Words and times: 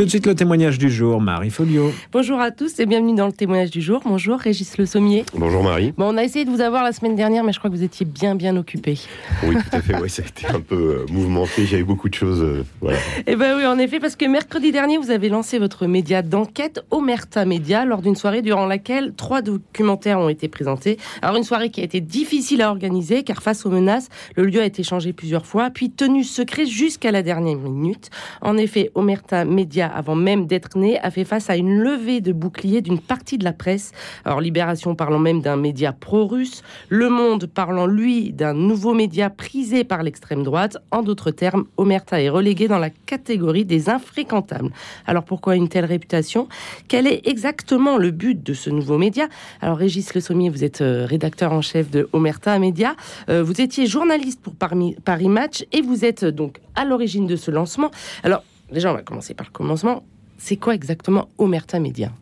Tout 0.00 0.06
de 0.06 0.10
suite 0.10 0.24
le 0.24 0.34
témoignage 0.34 0.78
du 0.78 0.88
jour, 0.88 1.20
Marie 1.20 1.50
Folio. 1.50 1.92
Bonjour 2.10 2.40
à 2.40 2.50
tous 2.50 2.80
et 2.80 2.86
bienvenue 2.86 3.14
dans 3.14 3.26
le 3.26 3.34
témoignage 3.34 3.70
du 3.70 3.82
jour. 3.82 4.00
Bonjour 4.02 4.38
Régis 4.38 4.78
Le 4.78 4.86
Sommier. 4.86 5.26
Bonjour 5.34 5.62
Marie. 5.62 5.92
Bon, 5.98 6.14
on 6.14 6.16
a 6.16 6.24
essayé 6.24 6.46
de 6.46 6.50
vous 6.50 6.62
avoir 6.62 6.84
la 6.84 6.92
semaine 6.92 7.16
dernière, 7.16 7.44
mais 7.44 7.52
je 7.52 7.58
crois 7.58 7.68
que 7.68 7.76
vous 7.76 7.82
étiez 7.82 8.06
bien 8.06 8.34
bien 8.34 8.56
occupé. 8.56 8.98
Oui, 9.42 9.56
tout 9.56 9.76
à 9.76 9.82
fait. 9.82 9.94
Oui, 10.00 10.08
ça 10.08 10.22
a 10.22 10.26
été 10.26 10.46
un 10.46 10.60
peu 10.60 11.04
euh, 11.06 11.12
mouvementé. 11.12 11.66
J'avais 11.66 11.82
beaucoup 11.82 12.08
de 12.08 12.14
choses. 12.14 12.40
euh, 12.40 12.64
voilà. 12.80 12.96
Eh 13.26 13.36
ben 13.36 13.58
oui, 13.58 13.66
en 13.66 13.78
effet, 13.78 14.00
parce 14.00 14.16
que 14.16 14.24
mercredi 14.24 14.72
dernier, 14.72 14.96
vous 14.96 15.10
avez 15.10 15.28
lancé 15.28 15.58
votre 15.58 15.86
média 15.86 16.22
d'enquête, 16.22 16.82
Omerta 16.90 17.44
Média, 17.44 17.84
lors 17.84 18.00
d'une 18.00 18.16
soirée 18.16 18.40
durant 18.40 18.64
laquelle 18.64 19.12
trois 19.14 19.42
documentaires 19.42 20.18
ont 20.18 20.30
été 20.30 20.48
présentés. 20.48 20.96
Alors 21.20 21.36
une 21.36 21.44
soirée 21.44 21.68
qui 21.68 21.82
a 21.82 21.84
été 21.84 22.00
difficile 22.00 22.62
à 22.62 22.70
organiser, 22.70 23.22
car 23.22 23.42
face 23.42 23.66
aux 23.66 23.70
menaces, 23.70 24.08
le 24.34 24.46
lieu 24.46 24.62
a 24.62 24.64
été 24.64 24.82
changé 24.82 25.12
plusieurs 25.12 25.44
fois, 25.44 25.68
puis 25.68 25.90
tenu 25.90 26.24
secret 26.24 26.64
jusqu'à 26.64 27.10
la 27.10 27.22
dernière 27.22 27.58
minute. 27.58 28.08
En 28.40 28.56
effet, 28.56 28.90
Omerta 28.94 29.44
Média, 29.44 29.89
avant 29.94 30.14
même 30.14 30.46
d'être 30.46 30.76
né, 30.76 30.98
a 31.00 31.10
fait 31.10 31.24
face 31.24 31.50
à 31.50 31.56
une 31.56 31.78
levée 31.78 32.20
de 32.20 32.32
boucliers 32.32 32.80
d'une 32.80 32.98
partie 32.98 33.38
de 33.38 33.44
la 33.44 33.52
presse. 33.52 33.92
Alors 34.24 34.40
Libération 34.40 34.94
parlant 34.94 35.18
même 35.18 35.40
d'un 35.40 35.56
média 35.56 35.92
pro-russe, 35.92 36.62
Le 36.88 37.08
Monde 37.08 37.46
parlant 37.46 37.86
lui 37.86 38.32
d'un 38.32 38.54
nouveau 38.54 38.94
média 38.94 39.30
prisé 39.30 39.84
par 39.84 40.02
l'extrême 40.02 40.42
droite. 40.42 40.78
En 40.90 41.02
d'autres 41.02 41.30
termes, 41.30 41.64
Omerta 41.76 42.20
est 42.20 42.28
relégué 42.28 42.68
dans 42.68 42.78
la 42.78 42.90
catégorie 42.90 43.64
des 43.64 43.88
infréquentables. 43.88 44.70
Alors 45.06 45.24
pourquoi 45.24 45.56
une 45.56 45.68
telle 45.68 45.84
réputation? 45.84 46.48
Quel 46.88 47.06
est 47.06 47.26
exactement 47.26 47.96
le 47.96 48.10
but 48.10 48.42
de 48.42 48.54
ce 48.54 48.70
nouveau 48.70 48.98
média? 48.98 49.28
Alors 49.60 49.76
Régis 49.76 50.14
Le 50.14 50.20
Sommier, 50.20 50.50
vous 50.50 50.64
êtes 50.64 50.80
euh, 50.80 51.06
rédacteur 51.06 51.52
en 51.52 51.62
chef 51.62 51.90
de 51.90 52.08
Omerta 52.12 52.58
Média. 52.58 52.94
Euh, 53.28 53.42
vous 53.42 53.60
étiez 53.60 53.86
journaliste 53.86 54.40
pour 54.40 54.54
Paris 54.54 55.28
Match 55.28 55.64
et 55.72 55.82
vous 55.82 56.04
êtes 56.04 56.24
euh, 56.24 56.32
donc 56.32 56.60
à 56.74 56.84
l'origine 56.84 57.26
de 57.26 57.36
ce 57.36 57.50
lancement. 57.50 57.90
Alors 58.22 58.42
déjà, 58.72 58.90
on 58.90 58.94
va 58.94 59.02
commencer 59.02 59.34
par 59.34 59.46
le 59.46 59.52
commencement. 59.52 60.02
C'est 60.38 60.56
quoi 60.56 60.74
exactement 60.74 61.28
Omerta 61.38 61.78
Média 61.78 62.12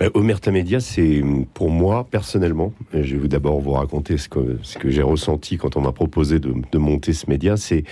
Euh, 0.00 0.10
Omerta 0.14 0.50
Média, 0.50 0.80
c'est 0.80 1.22
pour 1.54 1.70
moi 1.70 2.06
personnellement, 2.08 2.72
je 2.92 3.16
vais 3.16 3.28
d'abord 3.28 3.60
vous 3.60 3.72
raconter 3.72 4.16
ce 4.16 4.28
que, 4.28 4.58
j'ai 4.84 5.02
ressenti 5.02 5.56
quand 5.56 5.76
on 5.76 5.80
m'a 5.80 5.92
proposé 5.92 6.38
de, 6.38 6.78
monter 6.78 7.12
ce 7.12 7.28
média. 7.28 7.56
C'est 7.56 7.84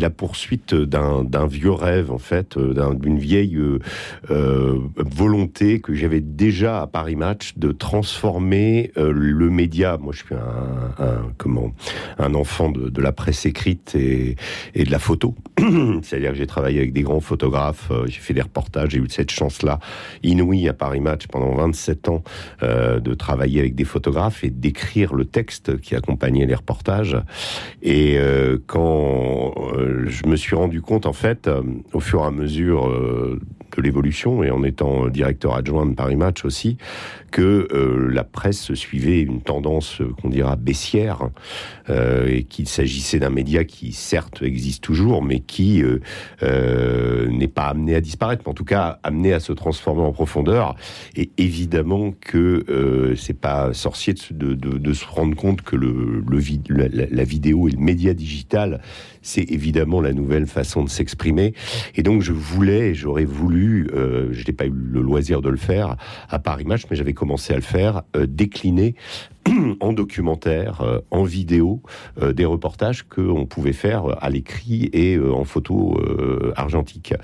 la 0.00 0.10
poursuite 0.10 0.74
d'un 0.74 1.46
vieux 1.46 1.72
rêve 1.72 2.12
en 2.12 2.18
fait, 2.18 2.56
euh, 2.56 2.72
d'un- 2.72 2.94
d'une 2.94 3.18
vieille 3.18 3.58
euh, 4.30 4.78
volonté 4.96 5.80
que 5.80 5.94
j'avais 5.94 6.20
déjà 6.20 6.82
à 6.82 6.86
Paris 6.86 7.16
Match 7.16 7.54
de 7.56 7.72
transformer 7.72 8.92
le 8.96 9.50
média. 9.50 9.98
Moi, 10.00 10.12
je 10.12 10.24
suis 10.24 10.34
un, 12.18 12.34
enfant 12.34 12.70
de, 12.70 13.00
la 13.00 13.12
presse 13.12 13.46
écrite 13.46 13.94
et, 13.94 14.36
et 14.74 14.84
de 14.84 14.90
la 14.90 14.98
photo. 14.98 15.34
C'est-à-dire 16.02 16.30
que 16.32 16.36
j'ai 16.36 16.46
travaillé 16.46 16.78
avec 16.78 16.92
des 16.92 17.02
grands 17.02 17.20
photographes, 17.20 17.90
j'ai 18.06 18.20
fait 18.20 18.34
des 18.34 18.42
reportages, 18.42 18.90
j'ai 18.90 18.98
eu 18.98 19.06
cette 19.08 19.30
chance-là 19.30 19.80
inouïe 20.22 20.68
à 20.68 20.72
Paris 20.72 21.00
Match 21.00 21.26
pendant 21.26 21.39
27 21.48 22.08
ans 22.08 22.22
euh, 22.62 23.00
de 23.00 23.14
travailler 23.14 23.60
avec 23.60 23.74
des 23.74 23.84
photographes 23.84 24.44
et 24.44 24.50
d'écrire 24.50 25.14
le 25.14 25.24
texte 25.24 25.80
qui 25.80 25.94
accompagnait 25.94 26.46
les 26.46 26.54
reportages. 26.54 27.16
Et 27.82 28.18
euh, 28.18 28.58
quand 28.66 29.54
euh, 29.74 30.04
je 30.06 30.26
me 30.26 30.36
suis 30.36 30.56
rendu 30.56 30.80
compte, 30.80 31.06
en 31.06 31.12
fait, 31.12 31.48
au 31.92 32.00
fur 32.00 32.22
et 32.22 32.26
à 32.26 32.30
mesure 32.30 32.88
euh, 33.80 33.82
l'évolution 33.82 34.42
et 34.42 34.50
en 34.50 34.62
étant 34.62 35.08
directeur 35.08 35.54
adjoint 35.54 35.86
de 35.86 35.94
Paris 35.94 36.16
Match 36.16 36.44
aussi, 36.44 36.76
que 37.30 37.68
euh, 37.72 38.08
la 38.12 38.24
presse 38.24 38.74
suivait 38.74 39.20
une 39.20 39.40
tendance 39.40 40.00
euh, 40.00 40.12
qu'on 40.20 40.28
dira 40.28 40.56
baissière 40.56 41.28
euh, 41.88 42.26
et 42.28 42.42
qu'il 42.44 42.68
s'agissait 42.68 43.18
d'un 43.18 43.30
média 43.30 43.64
qui 43.64 43.92
certes 43.92 44.42
existe 44.42 44.82
toujours, 44.82 45.22
mais 45.22 45.40
qui 45.40 45.82
euh, 45.82 46.00
euh, 46.42 47.28
n'est 47.28 47.48
pas 47.48 47.66
amené 47.68 47.94
à 47.94 48.00
disparaître, 48.00 48.42
mais 48.44 48.50
en 48.50 48.54
tout 48.54 48.64
cas 48.64 48.98
amené 49.02 49.32
à 49.32 49.40
se 49.40 49.52
transformer 49.52 50.02
en 50.02 50.12
profondeur. 50.12 50.74
Et 51.16 51.30
évidemment 51.38 52.12
que 52.20 52.64
euh, 52.68 53.16
c'est 53.16 53.38
pas 53.38 53.72
sorcier 53.72 54.14
de, 54.30 54.92
se- 54.92 55.04
rendre 55.06 55.36
compte 55.36 55.62
que 55.62 55.76
le, 55.76 56.22
la 56.68 57.24
vidéo 57.24 57.68
et 57.68 57.72
le 57.72 57.78
média 57.78 58.14
digital, 58.14 58.80
c'est 59.22 59.50
évidemment 59.50 60.00
la 60.00 60.12
nouvelle 60.12 60.46
façon 60.46 60.84
de 60.84 60.88
s'exprimer. 60.88 61.54
Et 61.94 62.02
donc 62.02 62.22
je 62.22 62.32
voulais, 62.32 62.94
j'aurais 62.94 63.24
voulu, 63.24 63.88
euh, 63.94 64.28
je 64.32 64.46
n'ai 64.46 64.52
pas 64.52 64.66
eu 64.66 64.72
le 64.72 65.00
loisir 65.00 65.42
de 65.42 65.48
le 65.48 65.56
faire 65.56 65.96
à 66.28 66.38
Paris 66.38 66.64
Match, 66.64 66.82
mais 66.90 66.96
j'avais 66.96 67.12
commencé 67.12 67.52
à 67.52 67.56
le 67.56 67.62
faire, 67.62 68.02
euh, 68.16 68.26
décliner 68.26 68.94
en 69.80 69.92
documentaire, 69.92 70.82
euh, 70.82 70.98
en 71.10 71.24
vidéo, 71.24 71.80
euh, 72.20 72.32
des 72.32 72.44
reportages 72.44 73.04
qu'on 73.08 73.46
pouvait 73.46 73.72
faire 73.72 74.04
à 74.22 74.28
l'écrit 74.30 74.90
et 74.92 75.16
euh, 75.16 75.32
en 75.32 75.44
photo 75.44 75.98
euh, 76.00 76.52
argentique. 76.56 77.14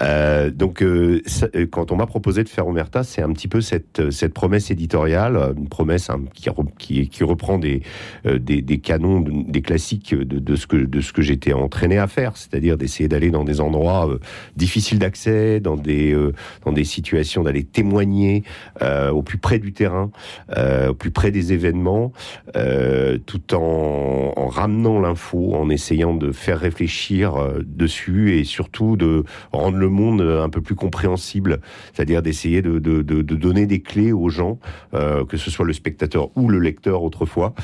Euh, 0.00 0.50
donc, 0.50 0.82
euh, 0.82 1.22
euh, 1.56 1.66
quand 1.70 1.90
on 1.90 1.96
m'a 1.96 2.06
proposé 2.06 2.44
de 2.44 2.48
faire 2.48 2.66
Omerta, 2.66 3.02
c'est 3.02 3.22
un 3.22 3.32
petit 3.32 3.48
peu 3.48 3.60
cette, 3.60 4.00
euh, 4.00 4.10
cette 4.10 4.34
promesse 4.34 4.70
éditoriale, 4.70 5.36
euh, 5.36 5.52
une 5.56 5.68
promesse 5.68 6.10
hein, 6.10 6.20
qui, 6.34 6.50
re- 6.50 6.68
qui, 6.78 7.08
qui 7.08 7.24
reprend 7.24 7.58
des, 7.58 7.82
euh, 8.26 8.38
des, 8.38 8.60
des 8.60 8.78
canons, 8.78 9.20
de- 9.20 9.50
des 9.50 9.62
classiques 9.62 10.14
de, 10.14 10.38
de 10.38 10.56
ce 10.56 10.66
que, 10.66 10.76
que 11.12 11.22
j'étais 11.22 11.52
entraîné 11.54 11.98
à 11.98 12.06
faire, 12.08 12.36
c'est-à-dire 12.36 12.76
d'essayer 12.76 13.08
d'aller 13.08 13.30
dans 13.30 13.44
des 13.44 13.60
endroits 13.60 14.08
euh, 14.10 14.18
difficiles 14.56 14.98
d'accès, 14.98 15.60
dans 15.60 15.76
des, 15.76 16.12
euh, 16.12 16.32
dans 16.66 16.72
des 16.72 16.84
situations 16.84 17.42
d'aller 17.42 17.64
témoigner 17.64 18.42
euh, 18.82 19.10
au 19.10 19.22
plus 19.22 19.38
près 19.38 19.58
du 19.58 19.72
terrain, 19.72 20.10
euh, 20.56 20.90
au 20.90 20.94
plus 20.94 21.10
près 21.10 21.30
des 21.30 21.53
événements, 21.54 22.12
euh, 22.56 23.18
tout 23.24 23.54
en, 23.54 24.32
en 24.36 24.46
ramenant 24.48 25.00
l'info, 25.00 25.54
en 25.54 25.70
essayant 25.70 26.14
de 26.14 26.32
faire 26.32 26.58
réfléchir 26.58 27.36
euh, 27.36 27.62
dessus 27.64 28.36
et 28.36 28.44
surtout 28.44 28.96
de 28.96 29.24
rendre 29.52 29.78
le 29.78 29.88
monde 29.88 30.20
un 30.20 30.48
peu 30.48 30.60
plus 30.60 30.74
compréhensible, 30.74 31.60
c'est-à-dire 31.92 32.22
d'essayer 32.22 32.62
de, 32.62 32.78
de, 32.78 33.02
de, 33.02 33.22
de 33.22 33.34
donner 33.34 33.66
des 33.66 33.80
clés 33.80 34.12
aux 34.12 34.28
gens, 34.28 34.58
euh, 34.94 35.24
que 35.24 35.36
ce 35.36 35.50
soit 35.50 35.64
le 35.64 35.72
spectateur 35.72 36.30
ou 36.36 36.48
le 36.48 36.58
lecteur 36.58 37.02
autrefois. 37.02 37.54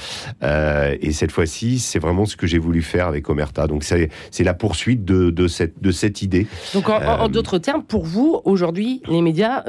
Euh, 0.42 0.96
et 1.00 1.12
cette 1.12 1.32
fois-ci, 1.32 1.78
c'est 1.78 1.98
vraiment 1.98 2.26
ce 2.26 2.36
que 2.36 2.46
j'ai 2.46 2.58
voulu 2.58 2.82
faire 2.82 3.06
avec 3.06 3.28
Omerta. 3.28 3.66
Donc 3.66 3.82
c'est 3.84 4.44
la 4.44 4.54
poursuite 4.54 5.04
de, 5.04 5.30
de, 5.30 5.48
cette, 5.48 5.82
de 5.82 5.90
cette 5.90 6.22
idée. 6.22 6.46
Donc 6.74 6.88
en, 6.88 7.28
d'autres 7.28 7.58
termes, 7.58 7.82
pour 7.82 8.04
vous, 8.04 8.40
aujourd'hui, 8.44 9.02
les 9.08 9.22
médias 9.22 9.64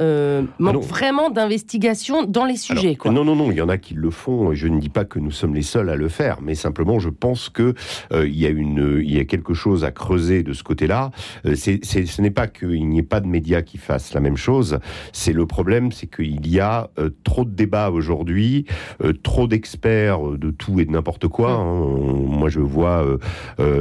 manquent 0.58 0.74
non. 0.74 0.80
vraiment 0.80 1.30
d'investigation 1.30 2.24
dans 2.24 2.44
les 2.44 2.56
sujets. 2.56 2.88
Alors, 2.88 2.98
quoi. 2.98 3.10
Non, 3.12 3.24
non, 3.24 3.36
non, 3.36 3.50
il 3.50 3.56
y 3.56 3.60
en 3.60 3.68
a 3.68 3.78
qui 3.78 3.94
le 3.94 4.10
font. 4.12 4.52
et 4.52 4.56
Je 4.56 4.68
ne 4.68 4.78
dis 4.78 4.88
pas 4.88 5.04
que 5.04 5.18
nous 5.18 5.30
sommes 5.32 5.54
les 5.54 5.62
seuls 5.62 5.88
à 5.90 5.96
le 5.96 6.08
faire, 6.08 6.38
mais 6.42 6.54
simplement, 6.54 7.00
je 7.00 7.08
pense 7.08 7.48
que 7.48 7.74
euh, 8.12 8.26
il 8.28 8.38
y 8.38 8.46
a 8.46 8.50
une, 8.50 9.00
il 9.02 9.12
y 9.12 9.18
a 9.18 9.24
quelque 9.24 9.54
chose 9.54 9.84
à 9.84 9.90
creuser 9.90 10.42
de 10.44 10.52
ce 10.52 10.62
côté-là. 10.62 11.10
Euh, 11.46 11.54
c'est, 11.56 11.80
ce 11.84 12.22
n'est 12.22 12.30
pas 12.30 12.46
qu'il 12.46 12.88
n'y 12.88 12.98
ait 12.98 13.02
pas 13.02 13.20
de 13.20 13.26
médias 13.26 13.62
qui 13.62 13.78
fassent 13.78 14.14
la 14.14 14.20
même 14.20 14.36
chose. 14.36 14.78
C'est 15.12 15.32
le 15.32 15.46
problème, 15.46 15.90
c'est 15.90 16.06
qu'il 16.06 16.46
y 16.46 16.60
a 16.60 16.90
euh, 16.98 17.10
trop 17.24 17.44
de 17.44 17.50
débats 17.50 17.90
aujourd'hui, 17.90 18.66
euh, 19.02 19.12
trop 19.12 19.46
d'experts 19.48 20.20
de 20.38 20.50
tout 20.50 20.78
et 20.78 20.84
de 20.84 20.90
n'importe 20.92 21.26
quoi. 21.28 21.52
hein. 21.52 21.64
On- 21.64 22.12
Moi, 22.42 22.48
je 22.48 22.60
vois 22.60 23.04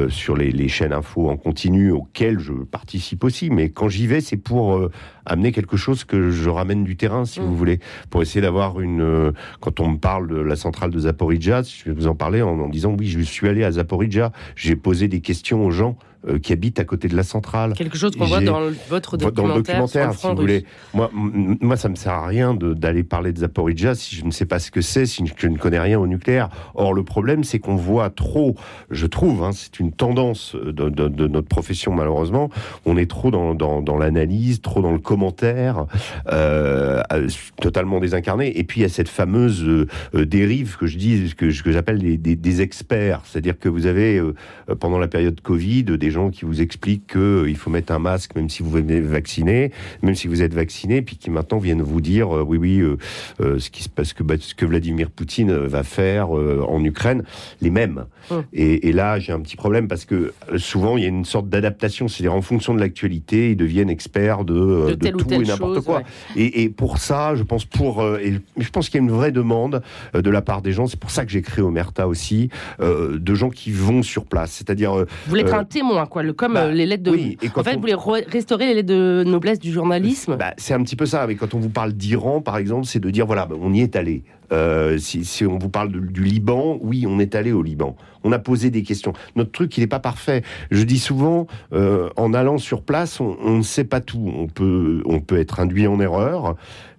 sur 0.09 0.35
les, 0.37 0.51
les 0.51 0.67
chaînes 0.67 0.93
info 0.93 1.29
en 1.29 1.37
continu 1.37 1.91
auxquelles 1.91 2.39
je 2.39 2.53
participe 2.53 3.23
aussi, 3.23 3.49
mais 3.49 3.69
quand 3.69 3.89
j'y 3.89 4.07
vais, 4.07 4.21
c'est 4.21 4.37
pour 4.37 4.89
amener 5.25 5.51
quelque 5.51 5.77
chose 5.77 6.03
que 6.03 6.29
je 6.31 6.49
ramène 6.49 6.83
du 6.83 6.95
terrain, 6.95 7.25
si 7.25 7.39
Mm. 7.39 7.43
vous 7.43 7.55
voulez, 7.55 7.79
pour 8.09 8.21
essayer 8.21 8.41
d'avoir 8.41 8.79
une. 8.81 9.33
quand 9.59 9.79
on 9.79 9.89
me 9.91 9.97
parle 9.97 10.20
de 10.27 10.37
la 10.37 10.55
centrale 10.55 10.91
de 10.91 10.99
Zaporizhia, 10.99 11.61
je 11.63 11.85
vais 11.85 11.93
vous 11.93 12.07
en 12.07 12.15
parler 12.15 12.41
en, 12.41 12.59
en 12.59 12.69
disant 12.69 12.95
oui, 12.97 13.07
je 13.07 13.19
suis 13.21 13.47
allé 13.47 13.63
à 13.63 13.71
Zaporizhia, 13.71 14.31
j'ai 14.55 14.75
posé 14.75 15.07
des 15.07 15.21
questions 15.21 15.65
aux 15.65 15.71
gens 15.71 15.97
euh, 16.27 16.39
qui 16.39 16.53
habitent 16.53 16.79
à 16.79 16.83
côté 16.85 17.07
de 17.07 17.15
la 17.15 17.23
centrale. 17.23 17.73
Quelque 17.73 17.97
chose 17.97 18.15
qu'on 18.15 18.25
voit 18.25 18.41
dans 18.41 18.59
le- 18.59 18.75
votre 18.89 19.17
Dans 19.17 19.27
documentaire, 19.29 19.55
le 19.55 19.61
documentaire, 19.63 20.13
si 20.13 20.27
vous 20.27 20.35
voulez. 20.35 20.65
Moi, 20.93 21.09
moi, 21.13 21.77
ça 21.77 21.89
me 21.89 21.95
sert 21.95 22.13
à 22.13 22.27
rien 22.27 22.53
d'aller 22.53 23.03
parler 23.03 23.31
de 23.33 23.39
Zaporizhia 23.39 23.95
si 23.95 24.15
je 24.15 24.25
ne 24.25 24.31
sais 24.31 24.45
pas 24.45 24.59
ce 24.59 24.71
que 24.71 24.81
c'est, 24.81 25.05
si 25.05 25.23
je 25.37 25.47
ne 25.47 25.57
connais 25.57 25.79
rien 25.79 25.99
au 25.99 26.07
nucléaire. 26.07 26.49
Or, 26.75 26.93
le 26.93 27.03
problème, 27.03 27.43
c'est 27.43 27.59
qu'on 27.59 27.75
voit 27.75 28.09
trop, 28.09 28.55
je 28.89 29.05
trouve, 29.07 29.43
hein, 29.43 29.51
c'est 29.53 29.79
une 29.79 29.91
tendance 29.91 30.55
de, 30.55 30.89
de- 30.89 31.07
de 31.07 31.27
notre 31.27 31.47
profession, 31.47 31.93
malheureusement, 31.93 32.49
on 32.85 32.97
est 32.97 33.09
trop 33.09 33.31
dans, 33.31 33.55
dans, 33.55 33.81
dans 33.81 33.97
l'analyse, 33.97 34.61
trop 34.61 34.81
dans 34.81 34.91
le 34.91 34.99
commentaire, 34.99 35.85
euh, 36.31 37.01
euh, 37.11 37.27
totalement 37.61 37.99
désincarné. 37.99 38.57
Et 38.59 38.63
puis, 38.63 38.81
il 38.81 38.83
y 38.83 38.85
a 38.85 38.89
cette 38.89 39.09
fameuse 39.09 39.63
euh, 39.63 39.87
euh, 40.15 40.25
dérive 40.25 40.77
que 40.77 40.85
je 40.85 40.97
dis, 40.97 41.33
que, 41.35 41.49
j'appelle 41.49 41.99
des, 41.99 42.17
des, 42.17 42.35
des 42.35 42.61
experts. 42.61 43.21
C'est-à-dire 43.25 43.57
que 43.57 43.69
vous 43.69 43.85
avez, 43.85 44.17
euh, 44.17 44.35
euh, 44.69 44.75
pendant 44.75 44.99
la 44.99 45.07
période 45.07 45.39
Covid, 45.41 45.83
des 45.83 46.10
gens 46.11 46.29
qui 46.29 46.45
vous 46.45 46.61
expliquent 46.61 47.07
qu'il 47.07 47.55
faut 47.57 47.69
mettre 47.69 47.91
un 47.93 47.99
masque 47.99 48.35
même 48.35 48.49
si 48.49 48.63
vous 48.63 48.69
venez 48.69 48.99
vacciner, 49.01 49.71
même 50.01 50.15
si 50.15 50.27
vous 50.27 50.41
êtes 50.41 50.53
vacciné, 50.53 51.01
puis 51.01 51.15
qui 51.17 51.29
maintenant 51.29 51.57
viennent 51.57 51.81
vous 51.81 52.01
dire 52.01 52.35
euh, 52.35 52.43
oui, 52.43 52.57
oui, 52.57 52.79
euh, 52.79 52.97
euh, 53.39 53.59
ce, 53.59 53.69
qui 53.69 53.83
se 53.83 53.89
passe, 53.89 54.13
que, 54.13 54.23
ce 54.39 54.53
que 54.55 54.65
Vladimir 54.65 55.09
Poutine 55.09 55.51
va 55.53 55.83
faire 55.83 56.37
euh, 56.37 56.63
en 56.67 56.83
Ukraine, 56.83 57.23
les 57.61 57.69
mêmes. 57.69 58.05
Hum. 58.29 58.43
Et, 58.53 58.89
et 58.89 58.93
là, 58.93 59.19
j'ai 59.19 59.33
un 59.33 59.39
petit 59.39 59.55
problème 59.55 59.87
parce 59.87 60.05
que 60.05 60.33
euh, 60.51 60.57
souvent, 60.57 60.97
il 60.97 61.03
y 61.03 61.05
a 61.05 61.09
une 61.09 61.25
sorte 61.25 61.49
d'adaptation. 61.49 62.07
C'est-à-dire, 62.07 62.33
en 62.35 62.41
fonction 62.41 62.73
de 62.73 62.79
l'actualité, 62.79 63.51
ils 63.51 63.57
deviennent 63.57 63.89
experts 63.89 64.45
de, 64.45 64.53
euh, 64.53 64.95
De 64.95 65.09
de 65.09 65.09
tout 65.11 65.31
et 65.31 65.39
n'importe 65.39 65.81
quoi. 65.81 65.97
ouais. 65.97 66.03
Et, 66.35 66.63
et 66.63 66.69
pour 66.69 66.97
ça, 66.99 67.35
je 67.35 67.43
pense 67.43 67.65
pour, 67.65 68.01
euh, 68.01 68.19
et 68.23 68.33
je 68.57 68.69
pense 68.69 68.89
qu'il 68.89 68.99
y 68.99 69.03
a 69.03 69.05
une 69.05 69.11
vraie 69.11 69.31
demande 69.31 69.81
euh, 70.15 70.21
de 70.21 70.29
la 70.29 70.41
part 70.41 70.61
des 70.61 70.71
gens. 70.71 70.87
C'est 70.87 70.99
pour 70.99 71.11
ça 71.11 71.25
que 71.25 71.31
j'ai 71.31 71.41
créé 71.41 71.63
Omerta 71.63 72.07
aussi, 72.07 72.49
euh, 72.79 73.17
de 73.19 73.33
gens 73.35 73.49
qui 73.49 73.71
vont 73.71 74.03
sur 74.03 74.25
place. 74.25 74.51
C'est-à-dire, 74.51 74.97
euh, 74.97 75.05
Vous 75.25 75.29
voulez 75.29 75.41
être 75.41 75.53
Euh, 75.53 75.59
un 75.59 75.65
témoin 75.65 76.00
quoi. 76.09 76.23
Le, 76.23 76.33
comme 76.33 76.53
Bah, 76.53 76.63
euh, 76.65 76.71
les 76.71 76.85
lettres 76.85 77.03
de. 77.03 77.11
oui, 77.11 77.37
et 77.41 77.49
quand 77.49 77.61
en 77.61 77.63
fait, 77.63 77.71
on- 77.71 77.75
vous 77.75 77.81
voulez 77.81 77.93
re- 77.93 78.29
restaurer 78.29 78.67
les 78.67 78.75
lettres 78.75 78.89
de 78.89 79.23
noblesse 79.25 79.59
du 79.59 79.71
journalisme. 79.71 80.35
Bah, 80.37 80.53
c'est 80.57 80.73
un 80.73 80.83
petit 80.83 80.95
peu 80.95 81.05
ça. 81.05 81.25
Mais 81.27 81.35
quand 81.35 81.53
on 81.53 81.59
vous 81.59 81.69
parle 81.69 81.93
d'Iran, 81.93 82.41
par 82.41 82.57
exemple, 82.57 82.85
c'est 82.85 82.99
de 82.99 83.09
dire 83.09 83.25
voilà, 83.25 83.45
bah, 83.45 83.55
on 83.61 83.73
y 83.73 83.81
est 83.81 83.95
allé. 83.95 84.23
Euh, 84.51 84.97
si, 84.97 85.23
si 85.23 85.45
on 85.45 85.57
vous 85.57 85.69
parle 85.69 85.91
de- 85.93 85.99
du 85.99 86.23
Liban, 86.25 86.77
oui, 86.81 87.05
on 87.07 87.19
est 87.19 87.35
allé 87.35 87.53
au 87.53 87.63
Liban. 87.63 87.95
On 88.25 88.33
a 88.33 88.39
posé 88.39 88.69
des 88.69 88.83
questions. 88.83 89.13
Notre 89.37 89.51
truc, 89.51 89.77
il 89.77 89.81
n'est 89.81 89.87
pas 89.87 89.99
parfait. 89.99 90.43
Je 90.71 90.83
dis 90.83 90.99
souvent, 90.99 91.47
euh, 91.73 92.09
en 92.17 92.33
allant 92.33 92.57
sur 92.57 92.81
place, 92.83 93.19
on, 93.21 93.37
on 93.43 93.57
ne 93.57 93.61
sait 93.63 93.85
pas 93.85 94.01
tout. 94.01 94.29
On 94.37 94.47
peut, 94.47 95.01
on 95.05 95.21
peut 95.21 95.39
être 95.39 95.61
induit 95.61 95.87
en 95.87 95.99
erreur, 96.01 96.55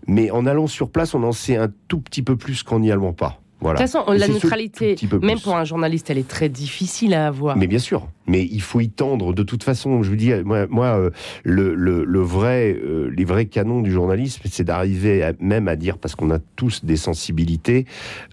mais 0.06 0.30
en 0.30 0.46
allant 0.46 0.66
sur 0.66 0.88
place, 0.88 1.14
on 1.14 1.22
en 1.24 1.32
sait 1.32 1.56
un 1.56 1.68
tout 1.88 2.00
petit 2.00 2.22
peu 2.22 2.36
plus 2.36 2.62
qu'en 2.62 2.80
n'y 2.80 2.90
allant 2.90 3.12
pas. 3.12 3.38
Voilà. 3.60 3.78
De 3.78 3.84
toute 3.84 3.92
façon, 3.92 4.12
Et 4.12 4.18
la 4.18 4.26
neutralité, 4.26 4.96
même 5.22 5.38
pour 5.38 5.54
un 5.54 5.62
journaliste, 5.64 6.10
elle 6.10 6.18
est 6.18 6.26
très 6.26 6.48
difficile 6.48 7.14
à 7.14 7.28
avoir. 7.28 7.56
Mais 7.56 7.68
bien 7.68 7.78
sûr, 7.78 8.08
mais 8.26 8.42
il 8.50 8.60
faut 8.62 8.80
y 8.80 8.88
tendre. 8.88 9.32
De 9.34 9.42
toute 9.42 9.64
façon, 9.64 10.02
je 10.02 10.10
vous 10.10 10.16
dis, 10.16 10.32
moi, 10.44 10.66
moi 10.68 10.86
euh, 10.98 11.10
le, 11.44 11.74
le, 11.74 12.04
le 12.04 12.20
vrai, 12.20 12.76
euh, 12.82 13.10
les 13.16 13.24
vrais 13.24 13.46
canons 13.46 13.80
du 13.80 13.90
journalisme, 13.90 14.42
c'est 14.50 14.64
d'arriver 14.64 15.30
même 15.40 15.66
à 15.68 15.76
dire, 15.76 15.98
parce 15.98 16.14
qu'on 16.14 16.30
a 16.30 16.38
tous 16.56 16.84
des 16.84 16.96
sensibilités, 16.96 17.86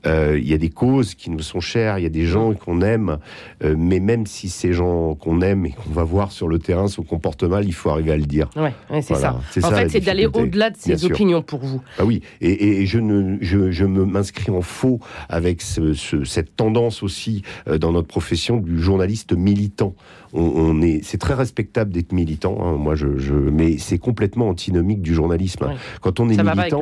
euh, 0.05 0.37
il 0.39 0.47
y 0.47 0.53
a 0.53 0.57
des 0.57 0.69
causes 0.69 1.15
qui 1.15 1.29
nous 1.31 1.39
sont 1.39 1.59
chères, 1.59 1.97
il 1.99 2.03
y 2.03 2.05
a 2.05 2.09
des 2.09 2.25
gens 2.25 2.53
qu'on 2.53 2.81
aime, 2.81 3.17
euh, 3.63 3.75
mais 3.77 3.99
même 3.99 4.25
si 4.25 4.49
ces 4.49 4.73
gens 4.73 5.15
qu'on 5.15 5.41
aime 5.41 5.65
et 5.65 5.71
qu'on 5.71 5.89
va 5.91 6.03
voir 6.03 6.31
sur 6.31 6.47
le 6.47 6.59
terrain 6.59 6.87
se 6.87 7.01
comportent 7.01 7.43
mal, 7.43 7.65
il 7.65 7.73
faut 7.73 7.89
arriver 7.89 8.11
à 8.11 8.17
le 8.17 8.25
dire. 8.25 8.49
Ouais, 8.55 8.73
ouais, 8.91 9.01
c'est 9.01 9.13
Voilà, 9.15 9.39
ça. 9.51 9.59
En 9.67 9.69
ça, 9.71 9.75
fait, 9.77 9.89
c'est 9.89 9.99
d'aller 10.01 10.27
au-delà 10.27 10.69
de 10.69 10.77
sûr. 10.77 11.09
opinions 11.11 11.41
pour 11.41 11.59
vous. 11.59 11.81
Ah 11.97 12.05
oui, 12.05 12.21
et, 12.41 12.85
je 12.85 12.99
ne, 12.99 13.37
je, 13.41 13.71
je 13.71 13.85
me 13.85 14.05
m'inscris 14.05 14.51
en 14.51 14.61
faux 14.61 14.99
avec 15.29 15.61
ce- 15.61 15.93
ce- 15.93 16.23
cette 16.25 16.55
tendance 16.55 17.01
aussi 17.03 17.41
dans 17.79 17.91
notre 17.91 18.07
profession 18.07 18.57
du 18.57 18.79
journaliste 18.79 19.33
militant. 19.33 19.78
On, 19.81 20.41
on 20.41 20.81
est, 20.81 21.01
c'est 21.03 21.17
très 21.17 21.33
respectable 21.33 21.91
d'être 21.91 22.11
militant. 22.11 22.57
hein, 22.61 22.73
moi, 22.77 22.95
je, 22.95 23.17
je, 23.17 23.33
mais 23.33 23.77
c'est 23.77 23.97
complètement 23.97 24.47
antinomique 24.49 25.01
du 25.01 25.13
journalisme. 25.15 25.65
Ouais. 25.65 25.75
Quand 26.01 26.19
on 26.19 26.29
est 26.29 26.35
Ça 26.35 26.43
militant, 26.61 26.79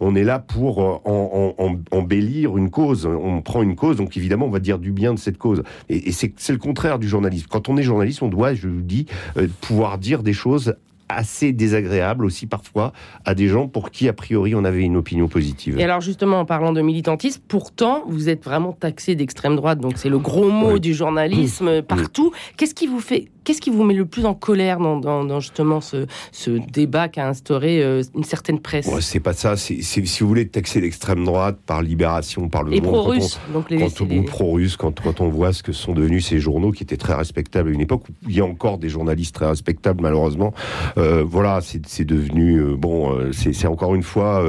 on 0.00 0.14
est 0.16 0.24
là 0.24 0.38
pour 0.40 0.82
euh, 0.82 0.98
en, 1.04 1.54
en- 1.58 1.64
en- 1.64 1.76
embellir 1.96 2.56
une 2.56 2.70
cause. 2.70 3.06
On 3.06 3.40
prend 3.42 3.62
une 3.62 3.76
cause, 3.76 3.96
donc 3.96 4.16
évidemment, 4.16 4.46
on 4.46 4.50
va 4.50 4.60
dire 4.60 4.78
du 4.78 4.90
bien 4.92 5.14
de 5.14 5.18
cette 5.18 5.38
cause. 5.38 5.62
Et, 5.88 6.08
et 6.08 6.12
c'est 6.12 6.32
c'est 6.36 6.52
le 6.52 6.58
contraire 6.58 6.98
du 6.98 7.06
journalisme. 7.08 7.46
Quand 7.50 7.68
on 7.68 7.76
est 7.76 7.82
journaliste, 7.82 8.22
on 8.22 8.28
doit, 8.28 8.54
je 8.54 8.66
vous 8.68 8.82
dis, 8.82 9.06
euh, 9.36 9.46
pouvoir 9.60 9.98
dire 9.98 10.22
des 10.22 10.32
choses 10.32 10.74
assez 11.08 11.52
désagréables 11.52 12.24
aussi 12.24 12.46
parfois 12.46 12.92
à 13.24 13.34
des 13.34 13.48
gens 13.48 13.68
pour 13.68 13.90
qui 13.90 14.08
a 14.08 14.12
priori 14.12 14.54
on 14.54 14.64
avait 14.64 14.82
une 14.82 14.96
opinion 14.96 15.28
positive. 15.28 15.78
Et 15.78 15.84
alors 15.84 16.00
justement, 16.00 16.40
en 16.40 16.44
parlant 16.44 16.72
de 16.72 16.80
militantisme, 16.80 17.42
pourtant, 17.48 18.02
vous 18.06 18.28
êtes 18.28 18.44
vraiment 18.44 18.72
taxé 18.72 19.14
d'extrême 19.14 19.56
droite, 19.56 19.78
donc 19.80 19.94
c'est 19.96 20.08
le 20.08 20.18
gros 20.18 20.48
mot 20.50 20.74
Oui. 20.74 20.80
du 20.80 20.94
journalisme 20.94 21.82
partout. 21.82 22.32
Qu'est-ce 22.56 22.74
qui 22.74 22.86
vous 22.86 23.00
fait, 23.00 23.28
qu'est-ce 23.48 23.62
qui 23.62 23.70
vous 23.70 23.82
met 23.82 23.94
le 23.94 24.04
plus 24.04 24.26
en 24.26 24.34
colère 24.34 24.78
dans, 24.78 24.98
dans- 25.00 25.24
dans 25.24 25.40
justement 25.40 25.80
ce, 25.80 26.06
ce 26.32 26.50
débat 26.50 27.08
qu'a 27.08 27.26
instauré 27.26 27.82
euh, 27.82 28.02
une 28.14 28.24
certaine 28.24 28.60
presse 28.60 28.86
Ouais, 28.86 29.00
c'est 29.00 29.20
pas 29.20 29.32
ça. 29.32 29.56
C'est 29.56 29.80
c'est- 29.80 30.04
si 30.04 30.22
vous 30.22 30.28
voulez 30.28 30.46
taxer 30.48 30.82
l'extrême 30.82 31.24
droite 31.24 31.56
par 31.64 31.80
Libération, 31.80 32.50
par 32.50 32.62
le 32.62 32.72
Monde, 32.72 32.80
quand 32.82 32.88
on- 32.88 32.92
pro-russes, 32.92 33.40
donc 33.54 33.70
les, 33.70 33.78
quand 33.78 34.00
on, 34.02 34.04
les- 34.04 34.18
ou 34.18 34.22
pro-russe, 34.24 34.76
quand, 34.76 35.00
quand 35.00 35.22
on 35.22 35.28
voit 35.30 35.54
ce 35.54 35.62
que 35.62 35.72
sont 35.72 35.94
devenus 35.94 36.26
ces 36.26 36.40
journaux 36.40 36.72
qui 36.72 36.82
étaient 36.82 36.98
très 36.98 37.14
respectables 37.14 37.70
à 37.70 37.72
une 37.72 37.80
époque 37.80 38.02
où 38.10 38.12
il 38.28 38.36
y 38.36 38.40
a 38.40 38.44
encore 38.44 38.76
des 38.76 38.90
journalistes 38.90 39.34
très 39.34 39.46
respectables 39.48 40.02
malheureusement. 40.02 40.52
Euh, 40.98 41.24
voilà, 41.26 41.60
c'est 41.62 41.86
c'est 41.86 42.04
devenu 42.04 42.58
euh, 42.60 42.76
bon. 42.76 43.18
c'est 43.32 43.54
c'est 43.54 43.66
encore 43.66 43.94
une 43.94 44.02
fois, 44.02 44.44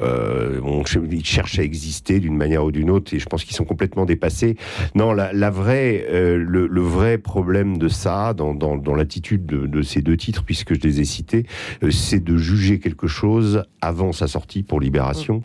on, 0.00 0.82
ils 1.10 1.24
cherchent 1.24 1.58
à 1.58 1.62
exister 1.62 2.18
d'une 2.20 2.36
manière 2.36 2.64
ou 2.64 2.72
d'une 2.72 2.90
autre 2.90 3.14
et 3.14 3.18
je 3.18 3.26
pense 3.26 3.44
qu'ils 3.44 3.54
sont 3.56 3.64
complètement 3.64 4.04
dépassés. 4.06 4.56
Non, 4.94 5.12
la, 5.12 5.32
la 5.32 5.50
vraie, 5.50 6.04
le, 6.10 6.66
le 6.66 6.80
vrai 6.80 7.18
problème 7.18 7.78
de 7.78 7.88
ça, 7.88 8.34
dans, 8.40 8.54
dans, 8.54 8.76
dans 8.78 8.94
l'attitude 8.94 9.44
de, 9.44 9.66
de 9.66 9.82
ces 9.82 10.00
deux 10.00 10.16
titres, 10.16 10.44
puisque 10.44 10.72
je 10.74 10.80
les 10.80 11.00
ai 11.00 11.04
cités, 11.04 11.44
euh, 11.82 11.90
c'est 11.90 12.24
de 12.24 12.36
juger 12.38 12.78
quelque 12.78 13.06
chose 13.06 13.64
avant 13.82 14.12
sa 14.12 14.26
sortie 14.26 14.62
pour 14.62 14.80
Libération 14.80 15.42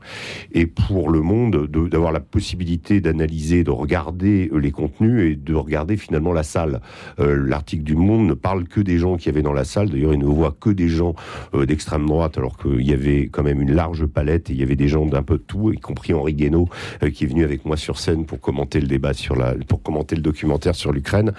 et 0.54 0.66
pour 0.66 1.10
le 1.10 1.20
monde 1.22 1.68
de- 1.68 1.88
d'avoir 1.90 2.14
la 2.14 2.22
possibilité 2.22 3.02
d'analyser, 3.02 3.64
de 3.66 3.72
regarder 3.72 4.50
euh, 4.54 4.60
les 4.60 4.72
contenus 4.72 5.32
et 5.32 5.36
de 5.36 5.54
regarder 5.54 5.98
finalement 5.98 6.32
la 6.34 6.44
salle. 6.44 6.80
Euh, 7.20 7.36
L'article 7.36 7.84
du 7.84 7.96
Monde 7.96 8.28
ne 8.28 8.34
parle 8.34 8.64
que 8.66 8.80
des 8.82 8.98
gens 8.98 9.18
qui 9.18 9.28
avaient 9.30 9.42
dans 9.50 9.54
la 9.54 9.66
salle. 9.66 9.90
D'ailleurs, 9.90 10.14
il 10.14 10.20
ne 10.20 10.26
voit 10.26 10.56
que 10.58 10.70
des 10.70 10.88
gens 10.88 11.16
euh, 11.54 11.66
d'extrême 11.66 12.06
droite, 12.06 12.38
alors 12.38 12.58
qu'il 12.58 12.82
y 12.88 12.94
avait 12.94 13.24
quand 13.28 13.44
même 13.44 13.62
une 13.62 13.74
large 13.74 14.06
palette 14.06 14.50
et 14.50 14.54
il 14.54 14.60
y 14.60 14.64
avait 14.64 14.76
des 14.78 14.88
gens 14.88 15.06
d'un 15.06 15.24
peu 15.24 15.38
de 15.38 15.44
tout, 15.44 15.74
y 15.74 15.80
compris 15.80 16.14
Henri 16.14 16.34
Guénaud, 16.34 16.70
euh, 17.04 17.10
qui 17.10 17.26
est 17.26 17.28
venu 17.28 17.44
avec 17.44 17.66
moi 17.66 17.76
sur 17.78 17.98
scène 18.00 18.26
pour 18.26 18.40
commenter 18.40 18.80
le 18.80 18.88
débat 18.88 19.14
sur 19.14 19.36
la, 19.36 19.54
pour 19.68 19.82
commenter 19.84 20.16
le 20.16 20.22
documentaire 20.22 20.76
sur 20.76 20.92
l'Ukraine. 20.94 21.34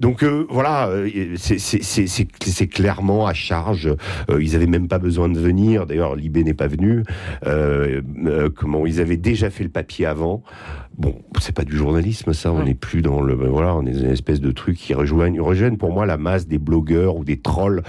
Donc 0.00 0.22
euh, 0.22 0.44
voilà, 0.90 1.06
euh, 1.14 1.34
c'est- 1.36 2.66
clairement 2.68 3.26
à 3.26 3.34
charge. 3.34 3.94
Euh, 4.30 4.42
ils 4.42 4.54
avaient 4.56 4.66
même 4.66 4.88
pas 4.88 4.98
besoin 4.98 5.28
de 5.28 5.38
venir. 5.38 5.86
D'ailleurs, 5.86 6.16
Libé 6.16 6.44
n'est 6.44 6.54
pas 6.54 6.66
venu. 6.68 7.02
Euh, 7.46 8.00
comment 8.54 8.86
ils 8.86 9.00
avaient 9.00 9.16
déjà 9.16 9.50
fait 9.50 9.64
le 9.64 9.70
papier 9.70 10.06
avant. 10.06 10.42
Bon, 10.96 11.14
c'est 11.40 11.54
pas 11.54 11.64
du 11.64 11.76
journalisme, 11.76 12.32
ça. 12.32 12.52
On 12.52 12.64
n'est 12.64 12.74
plus 12.74 13.02
dans 13.02 13.20
le 13.20 13.36
ben 13.36 13.46
voilà, 13.48 13.76
on 13.76 13.86
est 13.86 13.92
dans 13.92 14.00
une 14.00 14.10
espèce 14.10 14.40
de 14.40 14.50
truc 14.50 14.76
qui 14.76 14.94
rejoignent, 14.94 15.40
rejoignent 15.40 15.76
pour 15.76 15.92
moi 15.92 16.06
la 16.06 16.16
masse 16.16 16.48
des 16.48 16.58
blogueurs 16.58 17.14
ou 17.16 17.24
des 17.24 17.36
trolls 17.36 17.82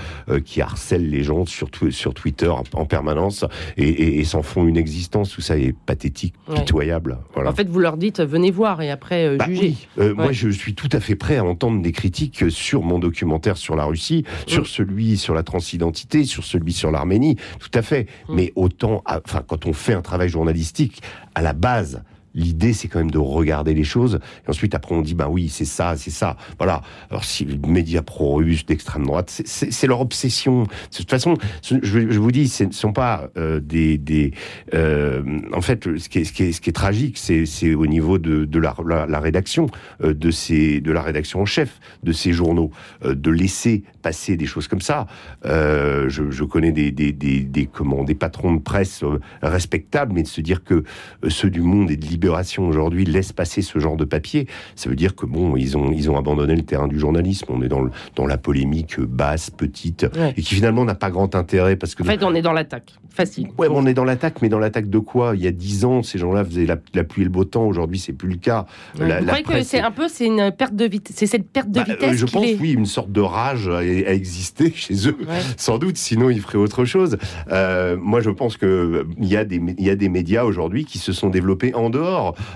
qui 0.45 0.61
harcèlent 0.61 1.09
les 1.09 1.23
gens 1.23 1.45
sur 1.47 1.69
sur 1.89 2.13
Twitter 2.13 2.47
en, 2.49 2.63
en 2.73 2.85
permanence 2.85 3.45
et, 3.77 3.87
et- 3.89 4.19
et 4.19 4.23
s'en 4.25 4.43
font 4.43 4.67
une 4.67 4.77
existence. 4.77 5.31
Tout 5.31 5.41
ça 5.41 5.57
est 5.57 5.73
pathétique, 5.87 6.35
Ouais. 6.47 6.55
pitoyable. 6.59 7.17
Voilà. 7.33 7.49
En 7.49 7.53
fait, 7.55 7.67
vous 7.67 7.79
leur 7.79 7.97
dites 7.97 8.21
venez 8.21 8.51
voir 8.51 8.79
et 8.83 8.91
après 8.91 9.25
euh, 9.27 9.37
Bah 9.37 9.45
jugez. 9.47 9.61
oui. 9.61 9.87
Euh, 9.97 10.13
Moi, 10.13 10.31
je 10.31 10.49
suis 10.49 10.75
tout 10.75 10.89
à 10.91 10.99
fait 10.99 11.15
prêt 11.15 11.37
à 11.37 11.43
entendre 11.43 11.81
des 11.81 11.91
critiques 11.91 12.43
sur 12.49 12.83
mon 12.89 12.99
documentaire 12.99 13.55
sur 13.57 13.75
la 13.75 13.85
Russie, 13.85 14.25
sur 14.47 14.63
Mm. 14.63 14.65
celui 14.65 15.17
sur 15.17 15.33
la 15.33 15.43
transidentité, 15.43 16.25
sur 16.25 16.43
celui 16.43 16.73
sur 16.73 16.91
l'Arménie, 16.91 17.37
tout 17.59 17.71
à 17.73 17.81
fait. 17.81 18.07
Mm. 18.27 18.35
Mais 18.35 18.51
autant, 18.55 19.01
à- 19.05 19.21
enfin, 19.25 19.43
quand 19.47 19.65
on 19.65 19.73
fait 19.73 19.93
un 19.93 20.01
travail 20.01 20.27
journalistique, 20.29 21.01
à 21.35 21.41
la 21.41 21.53
base. 21.53 22.01
L'idée, 22.35 22.73
c'est 22.73 22.87
quand 22.87 22.99
même 22.99 23.11
de 23.11 23.17
regarder 23.17 23.73
les 23.73 23.83
choses. 23.83 24.19
Et 24.45 24.49
ensuite, 24.49 24.75
après, 24.75 24.95
on 24.95 25.01
dit, 25.01 25.15
ben 25.15 25.27
oui, 25.29 25.49
c'est 25.49 25.65
ça, 25.65 25.95
c'est 25.97 26.11
ça. 26.11 26.37
Voilà. 26.57 26.81
Alors, 27.09 27.23
si 27.23 27.45
les 27.45 27.57
médias 27.57 28.01
pro-russes 28.01 28.65
d'extrême 28.65 29.05
droite, 29.05 29.29
c'est- 29.45 29.87
leur 29.89 30.01
obsession. 30.01 30.63
De 30.63 30.97
toute 30.97 31.09
façon, 31.09 31.33
je, 31.63 32.19
vous 32.19 32.31
dis, 32.31 32.47
ce 32.47 32.65
ne 32.65 32.71
sont 32.71 32.93
pas 32.93 33.29
euh, 33.37 33.59
des... 33.59 33.97
des 33.97 34.31
euh, 34.75 35.23
en 35.53 35.61
fait, 35.61 35.97
ce 35.97 36.09
qui 36.09 36.19
est, 36.19 36.23
ce 36.23 36.31
qui 36.61 36.69
est, 36.69 36.73
tragique, 36.73 37.17
c'est 37.17 37.73
au 37.73 37.87
niveau 37.87 38.19
de, 38.19 38.45
de 38.45 38.59
la, 38.59 39.19
rédaction, 39.19 39.67
euh, 40.03 40.13
de, 40.13 40.29
ces, 40.29 40.79
de 40.79 40.91
la 40.91 41.01
rédaction 41.01 41.41
en 41.41 41.45
chef 41.45 41.79
de 42.03 42.11
ces 42.11 42.33
journaux, 42.33 42.69
de 43.03 43.31
laisser 43.31 43.83
passer 44.03 44.37
des 44.37 44.45
choses 44.45 44.67
comme 44.67 44.81
ça. 44.81 45.07
Je, 45.43 46.43
connais 46.43 46.71
des, 46.71 46.91
des, 46.91 47.65
comment, 47.65 48.03
des 48.03 48.15
patrons 48.15 48.53
de 48.53 48.61
presse 48.61 49.03
respectables, 49.41 50.13
mais 50.13 50.23
de 50.23 50.27
se 50.27 50.41
dire 50.41 50.63
que 50.63 50.83
ceux 51.27 51.49
du 51.49 51.61
Monde 51.61 51.91
et 51.91 51.97
de 51.97 52.05
Libération 52.23 52.67
aujourd'hui 52.67 53.05
laissent 53.05 53.31
passer 53.31 53.61
ce 53.61 53.79
genre 53.79 53.95
de 53.95 54.03
papier, 54.03 54.45
ça 54.75 54.89
veut 54.89 54.97
dire 54.97 55.15
que 55.15 55.25
bon, 55.25 55.55
ils 55.55 55.77
ont, 55.77 55.93
ils 55.93 56.11
ont 56.11 56.17
abandonné 56.17 56.53
le 56.53 56.63
terrain 56.63 56.89
du 56.89 56.99
journalisme. 56.99 57.45
On 57.47 57.61
est 57.61 57.69
dans, 57.69 57.79
le, 57.79 57.91
dans 58.17 58.25
la 58.27 58.37
polémique 58.37 58.99
basse, 58.99 59.49
petite, 59.51 60.05
Ouais. 60.17 60.33
et 60.35 60.41
qui 60.41 60.55
finalement 60.55 60.83
n'a 60.83 60.95
pas 60.95 61.11
grand 61.11 61.33
intérêt 61.33 61.77
parce 61.77 61.95
que 61.95 62.03
En 62.03 62.07
fait, 62.07 62.21
on 62.25 62.35
est 62.35 62.41
dans 62.41 62.51
l'attaque. 62.51 62.93
Facile. 63.09 63.47
Ouais, 63.57 63.67
on 63.71 63.85
est 63.85 63.93
dans 63.93 64.03
l'attaque, 64.03 64.41
mais 64.41 64.49
dans 64.49 64.59
l'attaque 64.59 64.89
de 64.89 64.99
quoi? 64.99 65.31
Il 65.35 65.41
y 65.41 65.47
a 65.47 65.51
dix 65.51 65.85
ans, 65.85 66.03
ces 66.03 66.17
gens-là 66.19 66.43
faisaient 66.43 66.65
la, 66.65 66.75
la 66.93 67.03
pluie 67.05 67.21
et 67.21 67.25
le 67.25 67.31
beau 67.31 67.45
temps. 67.45 67.65
Aujourd'hui, 67.65 67.99
c'est 67.99 68.11
plus 68.13 68.29
le 68.29 68.35
cas. 68.35 68.65
Ouais. 68.99 69.07
La- 69.07 69.19
vous 69.21 69.25
la 69.25 69.41
croyez 69.41 69.61
que 69.61 69.63
c'est 69.69 69.77
est- 69.77 69.81
un 69.81 69.91
peu 69.91 70.07
c'est 70.09 70.25
une 70.25 70.51
perte 70.51 70.75
de 70.75 70.85
vitesse, 70.85 71.15
c'est 71.17 71.25
cette 71.25 71.49
perte 71.49 71.69
de 71.69 71.79
Bah, 71.79 71.85
euh, 71.87 71.93
vitesse 71.93 72.17
je 72.17 72.25
qu'il 72.25 72.33
pense, 72.33 72.45
est. 72.45 72.57
oui, 72.59 72.71
une 72.73 72.85
sorte 72.85 73.11
de 73.13 73.21
rage 73.21 73.67
a, 73.69 73.77
a 73.77 73.81
existé 74.13 74.71
chez 74.75 75.07
eux. 75.07 75.15
Ouais. 75.21 75.39
Sans 75.57 75.77
doute, 75.77 75.95
sinon 75.97 76.29
ils 76.29 76.41
feraient 76.41 76.57
autre 76.57 76.83
chose. 76.85 77.17
Euh, 77.51 77.95
moi, 77.99 78.19
je 78.21 78.29
pense 78.29 78.57
que 78.57 78.65
euh, 78.65 79.03
il 79.17 79.27
y 79.27 79.37
a 79.37 79.45
des 79.45 79.61
il 79.77 79.85
y 79.85 79.89
a 79.89 79.95
des 79.95 80.09
médias 80.09 80.43
aujourd'hui 80.43 80.85
qui 80.85 80.97
se 80.97 81.11
sont 81.13 81.29
développés 81.29 81.73
en 81.73 81.89
dehors. 81.89 82.08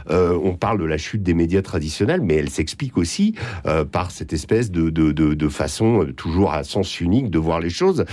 Euh, 0.10 0.39
on 0.43 0.55
parle 0.55 0.79
de 0.79 0.86
la 0.86 0.98
chute 0.98 1.24
des 1.24 1.33
médias 1.33 1.62
traditionnels, 1.62 2.22
mais 2.22 2.36
elle 2.36 2.50
s'explique 2.50 2.98
aussi 2.98 3.36
euh, 3.65 3.86
par 3.86 4.12
cette 4.12 4.33
espèce 4.33 4.72
de 4.72 5.48
façon 5.50 6.03
euh, 6.03 6.13
toujours 6.13 6.53
à 6.53 6.63
sens 6.63 7.00
unique 7.00 7.29
de 7.29 7.39
voir 7.39 7.60
les 7.60 7.69
choses. 7.69 8.05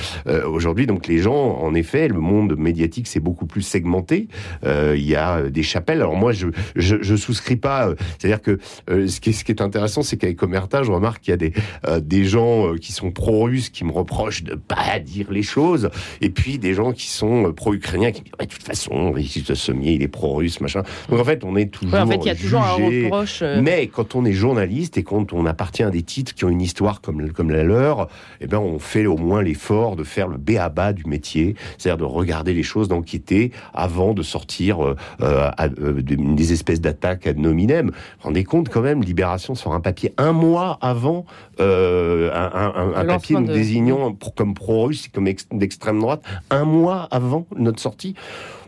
Aujourd'hui, 0.47 0.87
donc 0.87 1.07
les 1.07 1.19
gens, 1.19 1.59
en 1.59 1.75
effet, 1.75 2.09
le 2.09 2.21
monde 2.21 2.57
médiatique 2.57 3.07
c'est 3.07 3.21
beaucoup 3.21 3.47
plus 3.47 3.63
segmenté. 3.63 4.29
Il 4.65 5.03
y 5.03 5.17
a 5.17 5.43
des 5.49 5.63
chapelles. 5.63 5.99
Alors 5.99 6.17
moi, 6.17 6.33
je 6.33 6.49
je, 6.77 7.17
souscris 7.17 7.57
pas. 7.57 7.91
C'est-à-dire 8.19 8.41
que 8.43 8.59
ce 8.89 9.21
qui 9.21 9.31
est 9.31 9.61
intéressant, 9.61 10.03
c'est 10.03 10.17
qu'avec 10.17 10.43
Omerta, 10.43 10.83
je 10.83 10.91
remarque 10.91 11.23
qu'il 11.23 11.33
y 11.33 11.53
a 11.91 12.01
des 12.01 12.25
gens 12.25 12.75
qui 12.81 12.93
sont 12.93 13.11
pro-russes 13.11 13.71
qui 13.71 13.85
me 13.85 13.93
reprochent 13.93 14.43
de 14.43 14.55
pas 14.55 14.99
dire 14.99 15.31
les 15.31 15.43
choses, 15.43 15.91
et 16.21 16.31
puis 16.31 16.59
des 16.59 16.75
gens 16.75 16.93
qui 16.93 17.09
sont 17.09 17.53
pro-ukrainiens 17.53 18.13
qui 18.13 18.23
me 18.23 18.25
disent 18.25 18.49
de 18.49 18.55
toute 18.55 18.63
façon, 18.63 19.15
Sommier, 19.55 19.93
il 19.93 20.03
est 20.03 20.09
pro-russe, 20.09 20.61
machin. 20.61 20.83
Donc 21.09 21.21
en 21.21 21.25
fait 21.25 21.30
fait, 21.31 21.45
on 21.45 21.57
est 21.57 21.67
toujours. 21.71 21.95
Ouais, 21.95 22.01
en 22.01 22.07
fait, 22.07 22.17
il 22.17 22.27
y 22.27 22.31
a 22.31 22.35
toujours 22.35 22.63
un 22.63 22.77
jugé. 22.77 23.05
reproche. 23.05 23.41
euh, 23.43 23.61
Mais 23.63 23.87
quand 23.89 24.15
on 24.15 24.25
est 24.25 24.33
journaliste 24.33 24.99
et 24.99 25.03
quand 25.03 25.33
on 25.33 25.47
appartient 25.47 25.83
à 25.83 25.91
des 25.91 26.03
titres 26.03 26.35
qui 26.35 26.45
ont 26.45 26.49
une 26.49 26.61
histoire 26.61 27.01
comme, 27.01 27.33
comme 27.33 27.51
la 27.51 27.63
leur, 27.65 28.09
eh 28.41 28.47
ben 28.47 28.59
on 28.59 28.79
fait 28.79 29.07
au 29.07 29.17
moins 29.17 29.43
l'effort 29.43 29.97
de 29.97 30.05
faire 30.05 30.29
le 30.29 30.37
béaba 30.37 30.93
du 30.93 31.05
métier, 31.07 31.55
c'est-à-dire 31.79 31.99
de 31.99 32.05
regarder 32.13 32.53
les 32.55 32.63
choses, 32.63 32.89
d'enquêter 32.89 33.53
avant 33.75 34.13
de 34.15 34.23
sortir 34.23 34.85
euh, 34.85 34.97
euh, 35.23 35.51
à- 35.57 35.69
des, 35.69 36.53
espèces 36.53 36.81
d'attaques 36.81 37.27
ad 37.27 37.39
nominem. 37.39 37.87
Vous 37.87 37.93
vous 37.93 38.25
rendez 38.25 38.45
compte 38.45 38.69
quand 38.69 38.81
même, 38.83 39.03
Libération 39.03 39.55
sort 39.55 39.75
un 39.75 39.81
papier 39.81 40.13
un 40.19 40.33
mois 40.33 40.79
avant 40.81 41.25
euh, 41.61 42.31
un, 42.33 42.51
un- 42.59 42.75
un- 42.75 42.95
un 42.95 43.05
papier 43.05 43.37
nous 43.37 43.47
de- 43.47 43.53
désignant 43.53 44.17
comme 44.37 44.55
pro-russe, 44.55 45.09
comme 45.13 45.27
ex- 45.29 45.47
d'extrême 45.53 46.01
droite, 46.01 46.23
un 46.51 46.65
mois 46.65 47.09
avant 47.11 47.47
notre 47.57 47.81
sortie. 47.81 48.15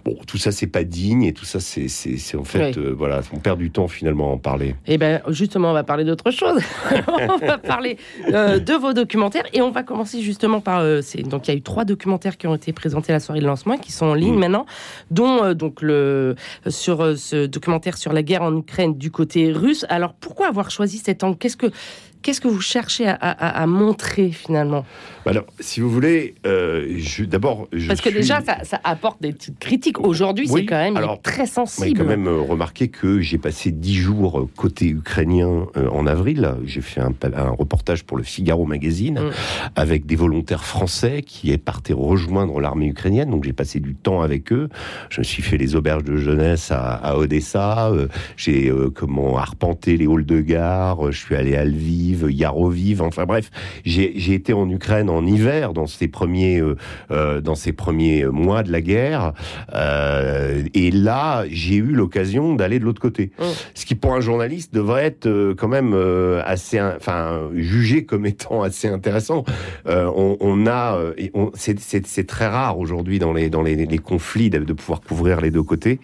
Bon, 0.05 0.17
tout 0.27 0.37
ça, 0.39 0.51
c'est 0.51 0.67
pas 0.67 0.83
digne 0.83 1.23
et 1.23 1.33
tout 1.33 1.45
ça, 1.45 1.61
c'est 1.61 1.87
c'est- 1.89 2.17
c'est 2.17 2.37
en 2.37 2.43
fait, 2.45 2.77
Oui. 2.77 2.83
euh, 2.85 2.93
voilà, 2.97 3.21
on 3.33 3.39
perd 3.39 3.59
du 3.59 3.71
temps 3.71 3.87
finalement 3.87 4.31
à 4.31 4.33
en 4.35 4.39
parler. 4.39 4.75
Eh 4.87 4.99
ben, 4.99 5.21
justement, 5.29 5.71
on 5.71 5.75
va 5.75 5.85
parler 5.85 6.05
d'autre 6.05 6.31
chose. 6.33 6.61
on 7.09 7.39
va 7.47 7.59
parler 7.59 7.99
euh, 8.33 8.59
de 8.59 8.73
vos 8.75 8.93
documentaires 8.93 9.45
et 9.53 9.63
on 9.63 9.71
va 9.71 9.83
commencer 9.85 10.21
justement 10.21 10.61
par. 10.61 10.81
euh, 10.81 11.01
donc, 11.27 11.47
il 11.47 11.51
y 11.53 11.55
a 11.55 11.57
eu 11.57 11.63
trois 11.63 11.85
documentaires 11.85 12.37
qui 12.37 12.47
ont 12.49 12.55
été 12.57 12.73
présentés 12.73 13.13
à 13.13 13.17
la 13.17 13.21
soirée 13.21 13.41
de 13.41 13.47
lancement, 13.47 13.77
qui 13.79 13.93
sont 13.93 14.07
en 14.07 14.15
ligne 14.15 14.35
Mm. 14.35 14.39
maintenant, 14.41 14.67
dont 15.13 15.55
donc 15.55 15.83
le 15.83 16.35
sur 16.69 17.17
ce 17.17 17.47
documentaire 17.47 17.97
sur 17.97 18.13
la 18.13 18.23
guerre 18.25 18.43
en 18.43 18.57
Ukraine 18.57 18.95
du 18.99 19.11
côté 19.13 19.53
russe. 19.53 19.87
Alors, 19.89 20.15
pourquoi 20.15 20.49
avoir 20.49 20.71
choisi 20.71 20.99
cet 20.99 21.23
angle? 21.23 21.39
Qu'est-ce 21.39 21.57
que 21.57 21.67
Qu'est-ce 22.23 22.41
que 22.41 22.49
vous 22.49 22.61
cherchez 22.61 23.07
à, 23.07 23.15
à- 23.15 23.63
à 23.63 23.67
montrer 23.67 24.31
finalement? 24.31 24.85
Bah 25.25 25.31
Alors, 25.33 25.45
si 25.61 25.81
vous 25.81 25.91
voulez, 25.91 26.35
euh, 26.47 26.99
d'abord, 27.29 27.69
Parce 27.87 28.01
que 28.01 28.11
suis- 28.11 28.19
déjà, 28.21 28.41
ça, 28.43 28.59
ça 28.65 28.81
apporte 28.85 29.21
des 29.23 29.33
petites 29.33 29.59
critiques. 29.59 30.01
Aujourd'hui, 30.01 30.47
Oui, 30.51 30.61
c'est 30.63 30.67
quand 30.67 30.79
même 30.83 30.97
alors, 30.97 31.21
très 31.23 31.47
sensible. 31.47 31.99
quand 31.99 32.05
même 32.07 32.27
euh, 32.27 32.41
remarqué 32.41 32.89
que 32.89 33.21
j'ai 33.21 33.39
passé 33.39 33.71
dix 33.71 33.95
jours 33.97 34.41
euh, 34.41 34.49
côté 34.57 34.87
ukrainien 34.89 35.67
euh, 35.77 35.89
en 35.91 36.07
avril. 36.07 36.55
J'ai 36.65 36.81
fait 36.81 37.01
un, 37.01 37.13
reportage 37.51 38.05
pour 38.05 38.17
le 38.17 38.23
Figaro 38.23 38.65
Magazine 38.67 39.21
Mm. 39.21 39.31
avec 39.77 40.07
des 40.07 40.17
volontaires 40.17 40.65
français 40.65 41.23
qui 41.23 41.57
partaient 41.59 41.93
rejoindre 41.93 42.61
l'armée 42.61 42.87
ukrainienne. 42.89 43.31
Donc 43.31 43.45
j'ai 43.45 43.53
passé 43.53 43.79
du 43.81 43.95
temps 43.95 44.23
avec 44.23 44.53
eux. 44.53 44.69
Je 45.11 45.21
me 45.21 45.25
suis 45.25 45.43
fait 45.43 45.57
les 45.57 45.75
auberges 45.77 46.05
de 46.05 46.17
jeunesse 46.17 46.71
à, 46.73 46.95
à 46.95 47.17
Odessa. 47.17 47.91
Euh, 47.91 48.09
j'ai 48.37 48.73
comment 48.95 49.39
arpenté 49.39 49.97
les 49.97 50.07
halls 50.07 50.27
de 50.27 50.41
gare. 50.41 51.11
Je 51.13 51.19
suis 51.19 51.35
allé 51.37 51.57
à 51.57 51.65
Lviv, 51.65 52.12
Yaroviv. 52.15 53.03
Enfin 53.03 53.25
bref, 53.25 53.51
j'ai 53.85 54.33
été 54.33 54.53
en 54.53 54.69
Ukraine 54.69 55.11
en 55.11 55.27
hiver 55.27 55.73
dans 55.73 55.87
ces 55.87 56.09
premiers 56.09 56.61
euh, 56.61 56.77
euh, 57.11 57.41
dans 57.41 57.55
ces 57.55 57.73
premiers 57.73 58.25
mois 58.27 58.63
de 58.63 58.73
la 58.73 58.81
guerre. 58.81 59.33
Euh, 59.75 60.63
et 60.75 60.91
là, 60.91 61.45
j'ai 61.51 61.77
eu 61.77 61.93
l'occasion 61.93 62.55
d'aller 62.55 62.79
de 62.79 62.85
l'autre 62.85 63.01
côté. 63.01 63.33
Mm. 63.39 63.45
Ce 63.75 63.87
qui, 63.87 63.95
pour 63.95 64.15
un 64.15 64.21
journaliste, 64.21 64.75
devrait 64.75 65.05
être 65.05 65.55
quand 65.57 65.69
même 65.69 65.95
assez, 66.45 66.81
enfin, 66.81 67.51
jugé 67.55 68.05
comme 68.05 68.27
étant 68.27 68.63
assez 68.63 68.89
intéressant. 68.89 69.45
Euh, 69.87 70.11
on, 70.15 70.37
on 70.41 70.67
a, 70.67 70.99
c'est- 71.55 72.27
très 72.27 72.47
rare 72.47 72.79
aujourd'hui 72.79 73.19
dans 73.19 73.33
les 73.33 73.51
dans 73.51 73.63
les, 73.63 73.75
les 73.75 73.99
conflits 73.99 74.49
de, 74.49 74.59
de 74.59 74.73
pouvoir 74.73 75.01
couvrir 75.01 75.41
les 75.41 75.51
deux 75.51 75.63
côtés. 75.63 75.99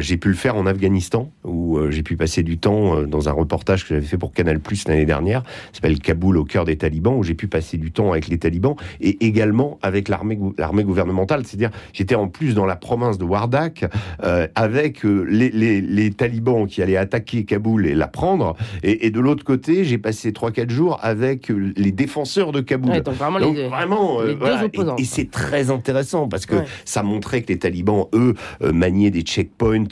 J'ai 0.00 0.16
pu 0.16 0.28
le 0.28 0.34
faire 0.34 0.56
en 0.56 0.66
Afghanistan, 0.66 1.30
où 1.44 1.78
j'ai 1.90 2.02
pu 2.02 2.16
passer 2.16 2.42
du 2.42 2.56
temps 2.58 3.02
dans 3.02 3.28
un 3.28 3.32
reportage 3.32 3.82
que 3.82 3.94
j'avais 3.94 4.06
fait 4.06 4.16
pour 4.16 4.32
Canal 4.32 4.58
Plus 4.60 4.88
l'année 4.88 5.04
dernière, 5.04 5.23
qui 5.24 5.76
s'appelle 5.76 5.98
Kaboul 5.98 6.36
au 6.38 6.44
cœur 6.44 6.64
des 6.64 6.76
talibans, 6.76 7.14
où 7.16 7.22
j'ai 7.22 7.34
pu 7.34 7.48
passer 7.48 7.76
du 7.78 7.90
temps 7.92 8.12
avec 8.12 8.28
les 8.28 8.38
talibans 8.38 8.74
et 9.00 9.24
également 9.24 9.78
avec 9.82 10.08
l'armée 10.08 10.36
gou- 10.36 10.54
l'armée 10.58 10.84
gouvernementale. 10.84 11.44
C'est-à-dire, 11.46 11.70
j'étais 11.92 12.14
en 12.14 12.28
plus 12.28 12.54
dans 12.54 12.66
la 12.66 12.76
province 12.76 13.18
de 13.18 13.24
Wardak 13.24 13.84
euh, 14.22 14.46
avec 14.54 15.04
euh, 15.04 15.24
les, 15.28 15.50
les, 15.50 15.80
les 15.80 16.10
talibans 16.10 16.66
qui 16.66 16.82
allaient 16.82 16.96
attaquer 16.96 17.44
Kaboul 17.44 17.86
et 17.86 17.94
la 17.94 18.08
prendre, 18.08 18.56
et, 18.82 19.06
et 19.06 19.10
de 19.10 19.20
l'autre 19.20 19.44
côté, 19.44 19.84
j'ai 19.84 19.98
passé 19.98 20.30
3-4 20.32 20.70
jours 20.70 20.98
avec 21.02 21.50
euh, 21.50 21.72
les 21.76 21.92
défenseurs 21.92 22.52
de 22.52 22.60
Kaboul. 22.60 22.90
Ouais, 22.92 23.00
donc 23.00 23.14
vraiment 23.14 23.40
Donc 23.40 23.56
les, 23.56 23.68
vraiment, 23.68 24.20
euh, 24.20 24.34
voilà. 24.38 24.62
Et- 24.62 24.64
opposants. 24.66 24.96
Et, 24.96 25.04
c'est 25.04 25.30
très 25.30 25.70
intéressant 25.70 26.28
parce 26.28 26.46
que 26.46 26.54
Ouais. 26.56 26.64
ça 26.84 27.02
montrait 27.02 27.42
que 27.42 27.48
les 27.52 27.58
talibans, 27.58 28.06
eux, 28.14 28.34
euh, 28.62 28.72
maniaient 28.72 29.10
des 29.10 29.22
checkpoints 29.22 29.84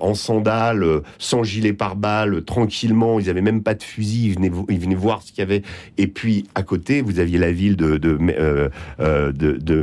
en 0.00 0.14
sandales, 0.14 0.84
sans 1.18 1.42
gilet 1.42 1.72
pare-balles, 1.72 2.42
tranquillement. 2.44 3.18
Ils 3.20 3.28
avaient 3.30 3.40
même 3.42 3.62
pas 3.62 3.74
de 3.74 3.82
fusil. 3.82 4.26
Ils 4.28 4.34
venaient, 4.34 4.50
ils 4.68 4.78
venaient 4.78 4.94
voir 4.94 5.22
ce 5.22 5.32
qu'il 5.32 5.40
y 5.40 5.42
avait. 5.42 5.62
Et 5.98 6.06
puis 6.06 6.44
à 6.54 6.62
côté, 6.62 7.02
vous 7.02 7.18
aviez 7.18 7.38
la 7.38 7.52
ville 7.52 7.76
de 7.76 7.96
de 7.96 8.18
euh, 8.38 8.68
euh, 9.00 9.32
de, 9.32 9.82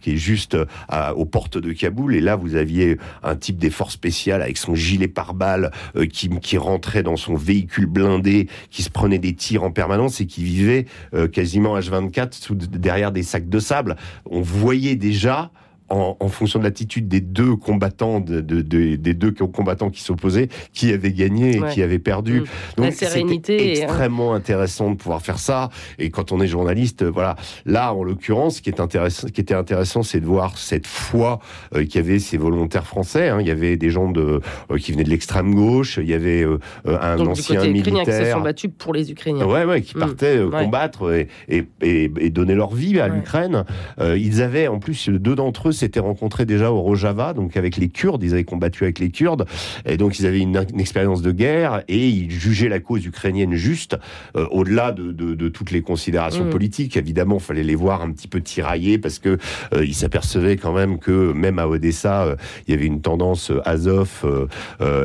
qui 0.00 0.12
est 0.12 0.16
juste 0.16 0.54
euh, 0.54 1.12
aux 1.14 1.24
portes 1.24 1.58
de 1.58 1.72
Kaboul. 1.72 2.14
Et 2.14 2.20
là, 2.20 2.36
vous 2.36 2.54
aviez 2.54 2.98
un 3.22 3.36
type 3.36 3.58
des 3.58 3.70
forces 3.70 3.94
spéciales 3.94 4.42
avec 4.42 4.56
son 4.56 4.74
gilet 4.74 5.08
pare-balles 5.08 5.70
euh, 5.96 6.06
qui 6.06 6.28
qui 6.40 6.58
rentrait 6.58 7.02
dans 7.02 7.16
son 7.16 7.34
véhicule 7.34 7.86
blindé, 7.86 8.48
qui 8.70 8.82
se 8.82 8.90
prenait 8.90 9.18
des 9.18 9.34
tirs 9.34 9.64
en 9.64 9.70
permanence 9.70 10.20
et 10.20 10.26
qui 10.26 10.44
vivait 10.44 10.86
quasiment 11.32 11.78
H24 11.78 12.32
sous, 12.32 12.54
derrière 12.54 13.12
des 13.12 13.22
sacs 13.22 13.48
de 13.48 13.58
sable. 13.58 13.96
On 14.24 14.40
voyait 14.40 14.96
déjà, 14.96 15.50
en, 15.88 16.16
en 16.18 16.28
fonction 16.28 16.58
de 16.58 16.64
l'attitude 16.64 17.08
des 17.08 17.20
deux 17.20 17.54
combattants, 17.56 18.20
de, 18.20 18.40
de- 18.40 18.62
de- 18.62 18.96
des 18.96 19.14
deux 19.14 19.30
combattants 19.32 19.90
qui 19.90 20.02
s'opposaient, 20.02 20.48
qui 20.72 20.92
avait 20.92 21.12
gagné 21.12 21.56
et 21.56 21.60
Ouais. 21.60 21.70
qui 21.72 21.82
avait 21.82 21.98
perdu. 21.98 22.40
Mm. 22.40 22.44
La 22.78 22.84
Donc 22.84 22.92
c'était 22.94 23.22
hein. 23.22 23.56
extrêmement 23.58 24.34
intéressant 24.34 24.90
de 24.90 24.96
pouvoir 24.96 25.22
faire 25.22 25.38
ça. 25.38 25.70
Et 25.98 26.10
quand 26.10 26.32
on 26.32 26.40
est 26.40 26.46
journaliste, 26.46 27.02
euh, 27.02 27.10
voilà. 27.10 27.36
Là, 27.64 27.94
en 27.94 28.02
l'occurrence, 28.02 28.56
ce 28.56 28.62
qui 28.62 28.70
est 28.70 28.80
intéressant, 28.80 29.26
ce 29.28 29.32
qui 29.32 29.40
était 29.40 29.54
intéressant, 29.54 30.02
c'est 30.02 30.20
de 30.20 30.26
voir 30.26 30.58
cette 30.58 30.86
foi 30.86 31.40
euh, 31.74 31.84
qu'il 31.84 31.96
y 31.96 31.98
avait 32.04 32.18
ces 32.18 32.36
volontaires 32.36 32.86
français. 32.86 33.28
hein. 33.28 33.38
Il 33.40 33.46
y 33.46 33.50
avait 33.50 33.76
des 33.76 33.90
gens 33.90 34.10
de 34.10 34.40
euh, 34.70 34.78
qui 34.78 34.92
venaient 34.92 35.04
de 35.04 35.10
l'extrême 35.10 35.54
gauche. 35.54 35.98
Il 36.02 36.08
y 36.08 36.14
avait 36.14 36.42
euh, 36.42 36.58
euh, 36.86 36.98
un 37.00 37.16
donc, 37.16 37.26
du 37.26 37.30
ancien 37.32 37.56
côté 37.60 37.70
ukrainien 37.78 38.00
qui 38.04 38.10
se 38.10 38.16
militaire. 38.16 38.36
sont 38.36 38.42
battus 38.42 38.70
pour 38.76 38.92
les 38.92 39.10
Ukrainiens. 39.10 39.46
Ouais, 39.46 39.64
ouais, 39.64 39.82
qui 39.82 39.96
Mm. 39.96 40.00
partaient 40.00 40.40
Ouais. 40.40 40.64
combattre 40.64 41.12
et, 41.14 41.28
et, 41.48 41.64
et, 41.80 42.10
et 42.18 42.30
donner 42.30 42.54
leur 42.54 42.74
vie 42.74 42.98
à 43.00 43.06
Ouais. 43.06 43.14
l'Ukraine. 43.16 43.64
Ils 44.00 44.42
avaient, 44.42 44.68
en 44.68 44.78
plus, 44.78 45.08
deux 45.08 45.34
d'entre 45.34 45.68
eux 45.68 45.72
s'étaient 45.76 46.00
rencontrés 46.00 46.46
déjà 46.46 46.72
au 46.72 46.80
Rojava, 46.80 47.32
donc 47.34 47.56
avec 47.56 47.76
les 47.76 47.88
Kurdes. 47.88 48.22
Ils 48.22 48.32
avaient 48.32 48.44
combattu 48.44 48.84
avec 48.84 48.98
les 48.98 49.10
Kurdes. 49.10 49.46
Et 49.84 49.96
donc, 49.96 50.18
ils 50.18 50.26
avaient 50.26 50.40
une, 50.40 50.64
une 50.72 50.80
expérience 50.80 51.22
de 51.22 51.32
guerre 51.32 51.82
et 51.88 52.08
ils 52.08 52.30
jugeaient 52.30 52.68
la 52.68 52.80
cause 52.80 53.04
ukrainienne 53.06 53.54
juste, 53.54 53.96
euh, 54.36 54.46
au-delà 54.50 54.92
de, 54.92 55.12
de, 55.12 55.34
de 55.34 55.48
toutes 55.48 55.70
les 55.70 55.82
considérations 55.82 56.44
Mm. 56.44 56.50
politiques. 56.50 56.96
Évidemment, 56.96 57.38
fallait 57.38 57.62
les 57.62 57.74
voir 57.74 58.02
un 58.02 58.10
petit 58.12 58.28
peu 58.28 58.40
tiraillés 58.40 58.98
parce 58.98 59.18
que 59.18 59.38
euh, 59.74 59.84
ils 59.84 59.94
s'apercevaient 59.94 60.56
quand 60.56 60.72
même 60.72 60.98
que 60.98 61.32
même 61.32 61.58
à 61.58 61.66
Odessa, 61.68 62.24
euh, 62.24 62.36
il 62.66 62.74
y 62.74 62.76
avait 62.76 62.86
une 62.86 63.00
tendance 63.00 63.50
euh, 63.50 63.60
Azov 63.64 64.24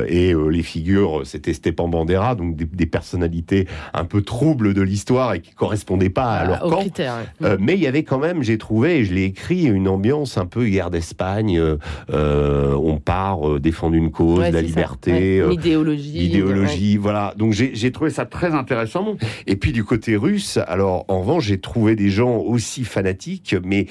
et 0.08 0.34
les 0.50 0.62
figures, 0.62 1.22
c'était 1.24 1.52
Stepan 1.52 1.88
Bandera, 1.88 2.34
donc 2.34 2.56
des, 2.56 2.64
des 2.64 2.86
personnalités 2.86 3.66
un 3.94 4.04
peu 4.04 4.22
troubles 4.22 4.74
de 4.74 4.82
l'histoire 4.82 5.34
et 5.34 5.40
qui 5.40 5.52
correspondaient 5.54 6.10
pas 6.10 6.32
à 6.32 6.44
leur 6.46 6.64
aux 6.66 6.70
camp. 6.70 6.80
critères. 6.80 7.16
mais 7.58 7.74
il 7.74 7.80
y 7.80 7.86
avait 7.86 8.02
quand 8.04 8.18
même, 8.18 8.42
j'ai 8.42 8.58
trouvé, 8.58 8.98
et 8.98 9.04
je 9.04 9.12
l'ai 9.14 9.24
écrit, 9.24 9.64
une 9.64 9.88
ambiance 9.88 10.38
un 10.38 10.46
peu 10.46 10.61
guerre 10.70 10.90
d'Espagne. 10.90 11.58
euh, 11.58 11.76
euh, 12.10 12.74
on 12.74 12.98
part 12.98 13.48
euh, 13.48 13.60
défendre 13.60 13.94
une 13.94 14.10
cause, 14.10 14.38
Ouais, 14.40 14.50
la 14.50 14.62
liberté. 14.62 15.12
Ouais. 15.12 15.40
euh, 15.40 15.48
L'idéologie. 15.50 16.96
voilà. 16.96 17.34
Donc 17.36 17.52
j'ai 17.52 17.92
trouvé 17.92 18.10
ça 18.10 18.24
très 18.26 18.52
intéressant. 18.52 19.16
Et 19.46 19.56
puis 19.56 19.72
du 19.72 19.84
côté 19.84 20.16
russe, 20.16 20.58
alors 20.66 21.04
en 21.08 21.20
revanche, 21.20 21.44
j'ai 21.46 21.58
trouvé 21.58 21.96
des 21.96 22.10
gens 22.10 22.36
aussi 22.38 22.84
fanatiques, 22.84 23.54
mais 23.64 23.86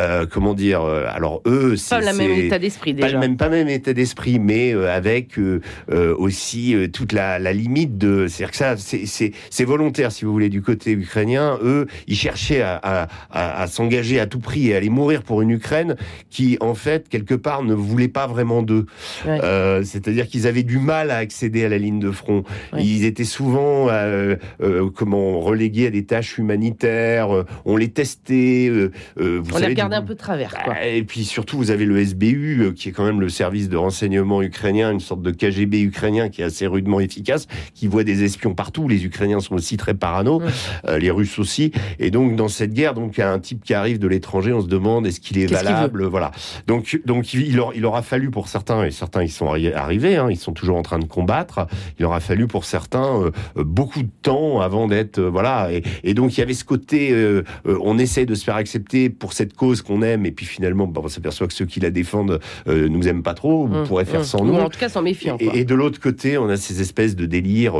euh, 0.00 0.26
comment 0.30 0.54
dire 0.54 0.82
Alors 0.84 1.42
eux, 1.46 1.76
c'est 1.76 1.96
Pas 2.00 2.12
le 2.12 2.16
même 2.16 2.30
état 2.32 2.58
d'esprit 2.58 2.94
pas 2.94 3.02
déjà. 3.06 3.14
le 3.14 3.20
même, 3.20 3.36
pas 3.36 3.46
le 3.48 3.56
même 3.56 3.68
état 3.68 3.92
d'esprit, 3.92 4.38
mais 4.38 4.72
euh, 4.74 4.90
avec 4.94 5.38
euh, 5.38 5.60
aussi 6.16 6.74
euh, 6.74 6.88
toute 6.88 7.12
la, 7.12 7.38
la 7.38 7.52
limite 7.52 7.98
de. 7.98 8.26
C'est-à-dire 8.28 8.50
que 8.50 8.56
ça, 8.56 8.74
c'est 8.76 9.64
volontaire, 9.64 10.12
si 10.12 10.24
vous 10.24 10.32
voulez, 10.32 10.48
du 10.48 10.62
côté 10.62 10.92
ukrainien. 10.92 11.58
Eux, 11.62 11.86
ils 12.06 12.16
cherchaient 12.16 12.62
à, 12.62 12.76
à, 12.82 13.08
à- 13.30 13.62
à 13.62 13.66
s'engager 13.66 14.20
à 14.20 14.26
tout 14.26 14.38
prix 14.40 14.68
et 14.68 14.74
à 14.74 14.78
aller 14.78 14.90
mourir 14.90 15.22
pour 15.22 15.42
une 15.42 15.50
Ukraine 15.50 15.96
qui, 16.30 16.56
en 16.60 16.74
fait, 16.74 17.08
quelque 17.08 17.34
part, 17.34 17.62
ne 17.62 17.74
voulait 17.74 18.08
pas 18.08 18.26
vraiment 18.26 18.62
d'eux. 18.62 18.86
Ouais. 19.26 19.38
Euh, 19.42 19.82
C'est-à-dire 19.84 20.26
qu'ils 20.28 20.46
avaient 20.46 20.62
du 20.62 20.78
mal 20.78 21.10
à 21.10 21.16
accéder 21.16 21.64
à 21.64 21.68
la 21.68 21.78
ligne 21.78 22.00
de 22.00 22.10
front. 22.10 22.44
Ouais. 22.72 22.84
Ils 22.84 23.04
étaient 23.04 23.24
souvent, 23.24 23.88
euh, 23.90 24.36
euh, 24.62 24.90
comment, 24.94 25.40
relégués 25.40 25.86
à 25.86 25.90
des 25.90 26.04
tâches 26.04 26.38
humanitaires. 26.38 27.34
euh, 27.34 27.44
on 27.64 27.76
les 27.76 27.88
testait. 27.88 28.68
euh, 28.70 28.90
euh, 29.18 29.40
vous 29.42 29.50
On 29.52 29.54
les 29.56 29.60
savez, 29.62 29.66
regardait 29.74 29.96
du- 29.96 30.02
un 30.02 30.06
peu 30.06 30.14
de 30.14 30.18
travers. 30.18 30.54
Quoi. 30.54 30.74
bah, 30.74 30.86
et 30.86 31.02
puis 31.04 31.24
surtout, 31.24 31.56
vous 31.58 31.70
avez 31.70 31.84
le 31.84 31.98
SBU, 31.98 32.72
qui 32.76 32.88
est 32.88 32.92
quand 32.92 33.04
même 33.04 33.20
le 33.20 33.28
service 33.28 33.68
de 33.68 33.76
renseignement 33.76 34.42
ukrainien, 34.42 34.90
une 34.92 35.00
sorte 35.00 35.22
de 35.22 35.30
KGB 35.30 35.80
ukrainien 35.82 36.28
qui 36.28 36.42
est 36.42 36.44
assez 36.44 36.66
rudement 36.66 37.00
efficace, 37.00 37.46
qui 37.74 37.86
voit 37.86 38.04
des 38.04 38.24
espions 38.24 38.54
partout. 38.54 38.88
Les 38.88 39.04
Ukrainiens 39.04 39.40
sont 39.40 39.54
aussi 39.54 39.76
très 39.76 39.94
parano, 39.94 40.40
Ouais. 40.40 40.46
euh, 40.88 40.98
les 40.98 41.10
Russes 41.10 41.38
aussi. 41.38 41.72
Et 41.98 42.10
donc, 42.10 42.36
dans 42.36 42.48
cette 42.48 42.72
guerre, 42.72 42.94
donc, 42.94 43.16
il 43.16 43.20
y 43.20 43.22
a 43.22 43.32
un 43.32 43.38
type 43.38 43.62
qui 43.64 43.74
arrive 43.74 43.98
de 43.98 44.08
l'étranger, 44.08 44.52
on 44.52 44.60
se 44.60 44.66
demande 44.68 45.06
est-ce 45.06 45.20
qu'il 45.20 45.38
est 45.38 45.46
valable 45.46 46.03
le 46.04 46.08
voilà. 46.10 46.30
Donc 46.66 47.00
donc 47.04 47.34
il, 47.34 47.58
aura, 47.58 47.72
il 47.74 47.84
aura 47.84 48.02
fallu 48.02 48.30
pour 48.30 48.48
certains 48.48 48.84
et 48.84 48.90
certains 48.90 49.22
ils 49.22 49.30
sont 49.30 49.48
arrivés, 49.48 50.16
hein, 50.16 50.28
ils 50.30 50.36
sont 50.36 50.52
toujours 50.52 50.76
en 50.76 50.82
train 50.82 50.98
de 50.98 51.04
combattre. 51.04 51.66
Il 51.98 52.04
aura 52.04 52.20
fallu 52.20 52.46
pour 52.46 52.64
certains 52.64 53.20
euh, 53.20 53.30
euh, 53.56 53.64
beaucoup 53.64 54.02
de 54.02 54.10
temps 54.22 54.60
avant 54.60 54.86
d'être 54.86 55.20
voilà. 55.20 55.70
Et, 56.04 56.14
donc 56.14 56.36
il 56.36 56.40
y 56.40 56.42
avait 56.42 56.54
ce 56.54 56.64
côté, 56.64 57.42
on 57.66 57.98
essaie 57.98 58.24
de 58.24 58.34
se 58.34 58.44
faire 58.44 58.56
accepter 58.56 59.10
pour 59.10 59.32
cette 59.32 59.54
cause 59.54 59.82
qu'on 59.82 60.02
aime 60.02 60.26
et 60.26 60.30
puis 60.30 60.46
finalement 60.46 60.86
bah, 60.86 61.00
on 61.04 61.08
s'aperçoit 61.08 61.48
que 61.48 61.52
ceux 61.52 61.64
qui 61.64 61.80
la 61.80 61.90
défendent 61.90 62.40
nous 62.66 63.08
aiment 63.08 63.22
pas 63.22 63.34
trop, 63.34 63.64
on 63.64 63.82
mmh, 63.82 63.86
pourrait 63.86 64.04
faire 64.04 64.20
mmh. 64.20 64.24
sans 64.24 64.44
nous. 64.44 64.54
en 64.54 64.68
tout 64.68 64.78
cas 64.78 64.88
s'en 64.88 65.02
méfiant. 65.02 65.36
Et, 65.40 65.60
et, 65.60 65.64
de 65.64 65.74
l'autre 65.74 66.00
côté 66.00 66.38
on 66.38 66.48
a 66.48 66.56
ces 66.56 66.80
espèces 66.80 67.16
de 67.16 67.26
délires 67.26 67.74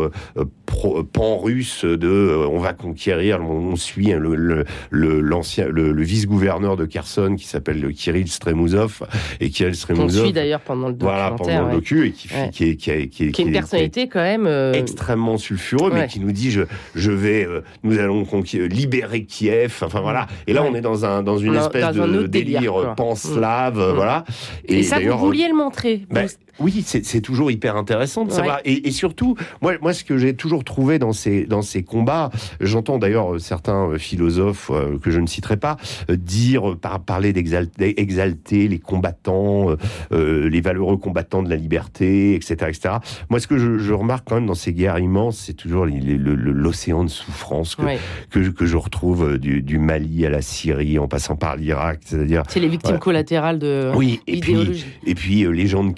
pan-russe 1.12 1.84
de 1.84 2.46
on 2.50 2.58
va 2.58 2.72
conquérir, 2.72 3.40
on, 3.40 3.76
suit 3.76 4.12
hein, 4.12 4.18
le 4.18 4.64
l'ancien 4.90 5.68
le, 5.68 5.92
le 5.92 6.02
vice-gouverneur 6.02 6.76
de 6.76 6.86
Kherson 6.86 7.36
qui 7.36 7.46
s'appelle 7.46 7.92
Kirill 7.92 8.13
Stremuzov 8.28 9.02
et 9.40 9.50
Kirill 9.50 9.74
Stremuzov. 9.74 10.22
On 10.22 10.24
suit 10.24 10.32
d'ailleurs 10.32 10.60
pendant 10.60 10.88
le 10.88 10.94
documentaire. 10.94 11.36
Voilà, 11.36 11.58
pendant 11.58 11.68
le 11.68 11.74
docu 11.76 12.06
et 12.06 12.12
qui, 12.12 12.28
qui, 12.28 12.64
est, 12.64 12.76
qui, 12.76 12.90
est, 12.90 13.08
qui, 13.08 13.24
est, 13.24 13.38
une 13.38 13.52
personnalité 13.52 14.08
quand 14.08 14.22
même 14.22 14.46
euh, 14.46 14.72
extrêmement 14.72 15.38
sulfureux, 15.38 15.90
mais 15.92 16.06
qui 16.06 16.20
nous 16.20 16.32
dit 16.32 16.50
je, 16.50 16.62
je 16.94 17.10
vais, 17.10 17.46
euh, 17.46 17.62
nous 17.82 17.98
allons 17.98 18.24
libérer 18.52 19.24
Kiev. 19.24 19.80
Enfin 19.82 20.00
voilà. 20.00 20.26
Et 20.46 20.52
là, 20.52 20.62
on 20.64 20.74
est 20.74 20.80
dans 20.80 21.04
un 21.04 21.22
dans 21.22 21.38
une 21.38 21.54
espèce 21.56 21.94
de 21.94 22.26
délire 22.26 22.94
pan-slave, 22.94 23.78
mm. 23.78 23.94
voilà. 23.94 24.24
Et, 24.66 24.78
et 24.78 24.82
ça, 24.82 24.98
vous 25.00 25.18
vouliez 25.18 25.48
le 25.48 25.54
montrer. 25.54 26.06
Ben, 26.10 26.28
oui, 26.60 26.84
c'est 26.86 27.20
toujours 27.20 27.50
hyper 27.50 27.76
intéressant 27.76 28.24
de 28.24 28.30
savoir. 28.30 28.60
Et, 28.64 28.88
et, 28.88 28.90
surtout, 28.92 29.36
moi, 29.60 29.74
moi, 29.80 29.92
ce 29.92 30.04
que 30.04 30.18
j'ai 30.18 30.34
toujours 30.34 30.62
trouvé 30.62 30.98
dans 30.98 31.12
ces, 31.12 31.46
dans 31.46 31.62
ces 31.62 31.82
combats, 31.82 32.30
j'entends 32.60 32.98
d'ailleurs 32.98 33.40
certains 33.40 33.98
philosophes 33.98 34.70
euh, 34.70 34.98
que 34.98 35.10
je 35.10 35.18
ne 35.18 35.26
citerai 35.26 35.56
pas 35.56 35.76
euh, 36.10 36.16
dire, 36.16 36.76
par, 36.80 37.00
parler 37.00 37.32
d'exalter 37.32 38.00
exalter 38.00 38.68
les 38.68 38.78
combattants, 38.78 39.76
euh, 40.12 40.48
les 40.48 40.60
valeureux 40.60 40.96
combattants 40.96 41.42
de 41.42 41.50
la 41.50 41.56
liberté, 41.56 42.34
etc. 42.34 42.54
etc. 42.68 42.94
Moi, 43.30 43.40
ce 43.40 43.46
que 43.46 43.58
je, 43.58 43.78
je 43.78 43.92
remarque 43.92 44.28
quand 44.28 44.36
même 44.36 44.46
dans 44.46 44.54
ces 44.54 44.72
guerres 44.72 44.98
immenses, 44.98 45.38
c'est 45.38 45.54
toujours 45.54 45.86
l'océan 45.86 47.04
de 47.04 47.10
souffrance 47.10 47.74
que, 47.74 47.82
que, 48.30 48.48
que, 48.50 48.66
je 48.66 48.76
retrouve 48.76 49.38
du, 49.38 49.62
du, 49.62 49.78
Mali 49.78 50.24
à 50.24 50.30
la 50.30 50.42
Syrie, 50.42 50.98
en 50.98 51.08
passant 51.08 51.36
par 51.36 51.56
l'Irak. 51.56 52.00
C'est-à-dire. 52.04 52.42
C'est 52.48 52.60
les 52.60 52.68
victimes 52.68 52.98
collatérales 52.98 53.58
de 53.58 53.90
oui, 53.94 54.20
et 54.26 54.40
puis, 54.40 54.84
et 55.06 55.14
puis 55.14 55.46
les 55.52 55.66
gens 55.66 55.84
de 55.84 55.92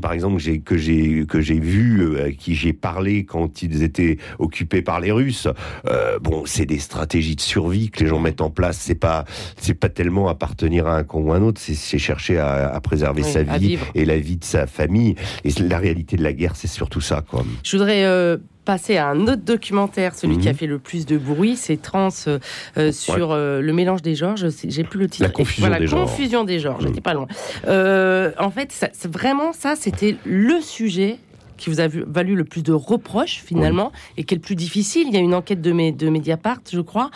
Par 0.00 0.12
exemple, 0.12 0.40
que 0.64 0.76
j'ai 0.76 1.24
que 1.26 1.40
j'ai 1.40 1.58
vu, 1.58 2.00
euh, 2.00 2.26
à 2.26 2.30
qui 2.32 2.54
j'ai 2.54 2.72
parlé 2.72 3.24
quand 3.24 3.62
ils 3.62 3.82
étaient 3.82 4.18
occupés 4.38 4.82
par 4.82 5.00
les 5.00 5.12
Russes. 5.12 5.48
Euh, 5.86 6.18
bon, 6.18 6.44
c'est 6.46 6.66
des 6.66 6.78
stratégies 6.78 7.36
de 7.36 7.40
survie 7.40 7.90
que 7.90 8.00
les 8.00 8.06
gens 8.06 8.18
mettent 8.18 8.40
en 8.40 8.50
place. 8.50 8.78
C'est 8.78 8.94
pas 8.94 9.24
c'est 9.56 9.74
pas 9.74 9.88
tellement 9.88 10.28
appartenir 10.28 10.86
à 10.86 10.96
un 10.96 11.04
camp 11.04 11.20
ou 11.20 11.32
à 11.32 11.36
un 11.36 11.42
autre, 11.42 11.60
c'est 11.62 11.98
chercher 11.98 12.38
à, 12.38 12.78
préserver 12.82 13.22
sa 13.22 13.42
vie 13.42 13.78
et 13.94 14.04
la 14.04 14.18
vie 14.18 14.36
de 14.36 14.44
sa 14.44 14.66
famille. 14.66 15.14
Et 15.44 15.50
la 15.62 15.78
réalité 15.78 16.16
de 16.16 16.22
la 16.22 16.32
guerre, 16.32 16.56
c'est 16.56 16.68
surtout 16.68 17.00
ça. 17.00 17.22
Quoi. 17.28 17.44
Je 17.62 17.76
voudrais 17.76 18.04
euh, 18.04 18.38
passer 18.64 18.96
à 18.96 19.08
un 19.08 19.22
autre 19.22 19.42
documentaire, 19.44 20.14
celui 20.14 20.38
qui 20.38 20.48
a 20.48 20.52
mhm. 20.52 20.58
fait 20.58 20.66
le 20.66 20.78
plus 20.78 21.06
de 21.06 21.18
bruit, 21.18 21.56
c'est 21.56 21.80
Trans 21.80 22.08
euh, 22.26 22.92
sur 22.92 23.32
euh, 23.32 23.60
le 23.60 23.72
mélange 23.72 24.02
des 24.02 24.14
genres. 24.14 24.36
J'ai 24.36 24.84
plus 24.84 24.98
le 24.98 25.08
titre. 25.08 25.24
La 25.24 25.30
confusion 25.30 25.62
voilà, 25.62 25.78
des 25.78 25.86
genres. 25.86 26.02
Confusion 26.02 26.44
des 26.44 26.58
genres. 26.58 26.80
J'étais 26.80 26.94
mhm. 26.94 27.00
pas 27.00 27.14
loin. 27.14 27.26
Euh, 27.66 28.32
en 28.38 28.50
fait, 28.50 28.72
ça, 28.72 28.88
vraiment, 29.04 29.52
ça, 29.52 29.74
c'était 29.76 30.16
le 30.24 30.60
sujet 30.60 31.18
qui 31.56 31.68
vous 31.68 31.80
a 31.80 31.88
valu 31.88 32.36
le 32.36 32.44
plus 32.44 32.62
de 32.62 32.72
reproches 32.72 33.42
finalement 33.44 33.92
et 34.16 34.24
qui 34.24 34.32
est 34.32 34.38
le 34.38 34.42
plus 34.42 34.54
difficile. 34.54 35.08
Il 35.08 35.14
y 35.14 35.18
a 35.18 35.20
une 35.20 35.34
enquête 35.34 35.60
de, 35.60 35.90
de 35.90 36.08
Mediapart, 36.08 36.60
je 36.72 36.80
crois, 36.80 37.10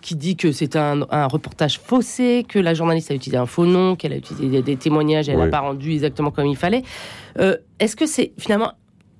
qui 0.00 0.16
dit 0.16 0.34
que 0.34 0.50
c'est 0.50 0.74
un, 0.74 1.06
reportage 1.28 1.78
faussé, 1.78 2.44
que 2.48 2.58
la 2.58 2.74
journaliste 2.74 3.12
a 3.12 3.14
utilisé 3.14 3.36
un 3.36 3.46
faux 3.46 3.66
nom, 3.66 3.94
qu'elle 3.94 4.12
a 4.12 4.16
utilisé 4.16 4.60
des, 4.62 4.76
témoignages, 4.76 5.28
et 5.28 5.32
elle 5.32 5.38
n'a 5.38 5.46
pas 5.46 5.60
rendu 5.60 5.92
exactement 5.92 6.32
comme 6.32 6.46
il 6.46 6.56
fallait. 6.56 6.82
Est-ce 7.78 7.94
que 7.94 8.06
c'est 8.06 8.32
finalement 8.38 8.72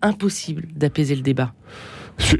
impossible 0.03 0.69
d'apaiser 0.75 1.15
le 1.17 1.23
débat. 1.23 1.53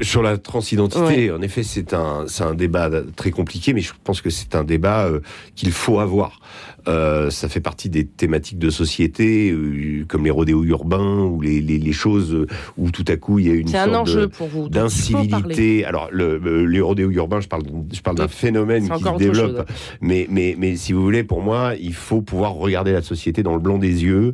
Sur 0.01 0.21
la 0.21 0.37
transidentité, 0.37 1.31
en 1.31 1.41
effet, 1.41 1.63
c'est 1.63 1.93
un, 1.93 2.25
un 2.39 2.53
débat 2.53 2.89
très 3.15 3.31
compliqué, 3.31 3.73
mais 3.73 3.81
je 3.81 3.93
pense 4.03 4.21
que 4.21 4.29
c'est 4.29 4.55
un 4.55 4.63
débat 4.63 5.05
euh, 5.05 5.19
qu'il 5.55 5.71
faut 5.71 5.99
avoir. 5.99 6.39
Euh, 6.87 7.29
ça 7.29 7.47
fait 7.47 7.59
partie 7.59 7.89
des 7.89 8.05
thématiques 8.05 8.57
de 8.57 8.71
société, 8.71 9.51
euh, 9.51 10.03
comme 10.07 10.25
les 10.25 10.31
rodéos 10.31 10.63
urbains 10.63 11.19
ou 11.19 11.39
les, 11.39 11.61
les, 11.61 11.77
les, 11.77 11.91
choses 11.91 12.47
où 12.75 12.89
tout 12.89 13.05
à 13.07 13.17
coup 13.17 13.37
il 13.37 13.47
y 13.47 13.51
a 13.51 13.53
une 13.53 13.67
sorte 13.67 14.71
d'incivilité. 14.71 15.85
Alors 15.85 16.09
le, 16.11 16.65
les 16.65 16.81
rodéos 16.81 17.11
urbains, 17.11 17.39
je 17.39 17.47
parle, 17.47 17.63
je 17.93 18.01
parle 18.01 18.17
d'un 18.17 18.27
phénomène 18.27 18.89
qui 18.89 19.03
se 19.03 19.17
développe, 19.17 19.69
mais, 20.01 20.25
mais, 20.29 20.55
mais 20.57 20.75
si 20.75 20.93
vous 20.93 21.03
voulez, 21.03 21.23
pour 21.23 21.41
moi, 21.41 21.73
il 21.79 21.93
faut 21.93 22.21
pouvoir 22.21 22.53
regarder 22.53 22.91
la 22.93 23.03
société 23.03 23.43
dans 23.43 23.53
le 23.53 23.59
blanc 23.59 23.77
des 23.77 24.03
yeux 24.03 24.33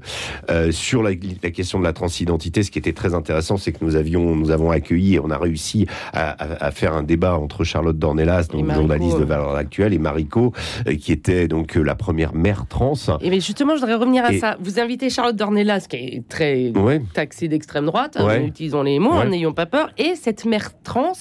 sur 0.71 1.03
la, 1.03 1.11
la, 1.43 1.51
question 1.51 1.79
de 1.79 1.83
la 1.83 1.93
transidentité. 1.93 2.63
Ce 2.63 2.71
qui 2.71 2.79
était 2.79 2.93
très 2.93 3.13
intéressant, 3.13 3.57
c'est 3.57 3.73
que 3.73 3.83
nous 3.83 3.97
avions, 3.97 4.35
nous 4.35 4.51
avons 4.51 4.71
accueilli 4.71 5.15
et 5.15 5.19
on 5.19 5.31
a 5.31 5.36
réussi 5.37 5.87
à, 6.13 6.31
à, 6.31 6.65
à 6.65 6.71
faire 6.71 6.93
un 6.93 7.03
débat 7.03 7.37
entre 7.37 7.63
Charlotte 7.63 7.97
Dornelas, 7.97 8.47
donc 8.51 8.71
journaliste 8.71 9.19
de 9.19 9.23
Valeurs 9.23 9.55
Actuelles, 9.55 9.93
et 9.93 9.99
Mariko, 9.99 10.53
euh, 10.87 10.95
qui 10.95 11.11
était 11.11 11.47
donc 11.47 11.75
la 11.75 11.95
première 11.95 12.33
mère 12.33 12.65
trans. 12.67 12.93
Et 13.21 13.29
mais 13.29 13.39
justement, 13.39 13.75
je 13.75 13.81
voudrais 13.81 13.95
revenir 13.95 14.25
à 14.25 14.33
ça. 14.33 14.57
Vous 14.59 14.79
invitez 14.79 15.09
Charlotte 15.09 15.35
Dornelas, 15.35 15.87
qui 15.89 15.95
est 15.97 16.27
très 16.27 16.71
taxée 17.13 17.47
d'extrême 17.47 17.85
droite, 17.85 18.17
hein, 18.19 18.41
utilisons 18.41 18.83
les 18.83 18.99
mots, 18.99 19.23
n'ayons 19.23 19.53
pas 19.53 19.65
peur, 19.65 19.91
et 19.97 20.15
cette 20.15 20.45
mère 20.45 20.71
trans, 20.83 21.13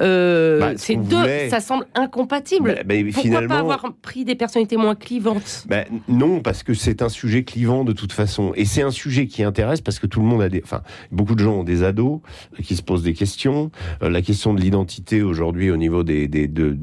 euh, 0.00 0.60
bah, 0.60 0.72
c'est 0.76 0.96
deux, 0.96 1.48
ça 1.48 1.60
semble 1.60 1.86
incompatible. 1.94 2.74
Bah, 2.76 2.82
bah, 2.84 2.94
Pourquoi 3.04 3.22
finalement... 3.22 3.54
pas 3.54 3.60
avoir 3.60 3.92
pris 4.02 4.24
des 4.24 4.34
personnalités 4.34 4.76
moins 4.76 4.94
clivantes? 4.94 5.66
Non, 6.08 6.40
parce 6.40 6.62
que 6.62 6.74
c'est 6.74 7.02
un 7.02 7.08
sujet 7.08 7.44
clivant 7.44 7.84
de 7.84 7.92
toute 7.92 8.12
façon. 8.12 8.52
Et 8.54 8.64
c'est 8.64 8.82
un 8.82 8.90
sujet 8.90 9.26
qui 9.26 9.42
intéresse 9.42 9.80
parce 9.80 9.98
que 9.98 10.06
tout 10.06 10.20
le 10.20 10.26
monde 10.26 10.42
a 10.42 10.48
des... 10.48 10.60
Enfin, 10.62 10.82
beaucoup 11.10 11.34
de 11.34 11.40
gens 11.40 11.60
ont 11.60 11.64
des 11.64 11.82
ados 11.82 12.20
qui 12.62 12.76
se 12.76 12.82
posent 12.82 13.02
des 13.02 13.14
questions. 13.14 13.55
Euh, 14.02 14.10
la 14.10 14.22
question 14.22 14.54
de 14.54 14.60
l'identité 14.60 15.22
aujourd'hui 15.22 15.70
au 15.70 15.76
niveau 15.76 16.02
des... 16.02 16.28
des 16.28 16.48
de, 16.48 16.76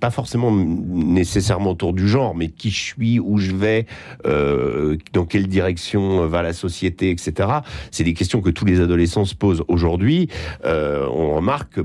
pas 0.00 0.10
forcément 0.10 0.52
nécessairement 0.52 1.70
autour 1.70 1.92
du 1.92 2.08
genre, 2.08 2.34
mais 2.34 2.48
qui 2.48 2.70
suis, 2.70 3.18
où 3.18 3.38
je 3.38 3.52
vais, 3.52 3.86
euh, 4.26 4.96
dans 5.12 5.24
quelle 5.24 5.48
direction 5.48 6.26
va 6.26 6.42
la 6.42 6.52
société, 6.52 7.10
etc. 7.10 7.48
C'est 7.90 8.04
des 8.04 8.14
questions 8.14 8.40
que 8.40 8.50
tous 8.50 8.64
les 8.64 8.80
adolescents 8.80 9.24
se 9.24 9.34
posent 9.34 9.64
aujourd'hui. 9.68 10.28
Euh, 10.64 11.06
on 11.12 11.34
remarque 11.34 11.80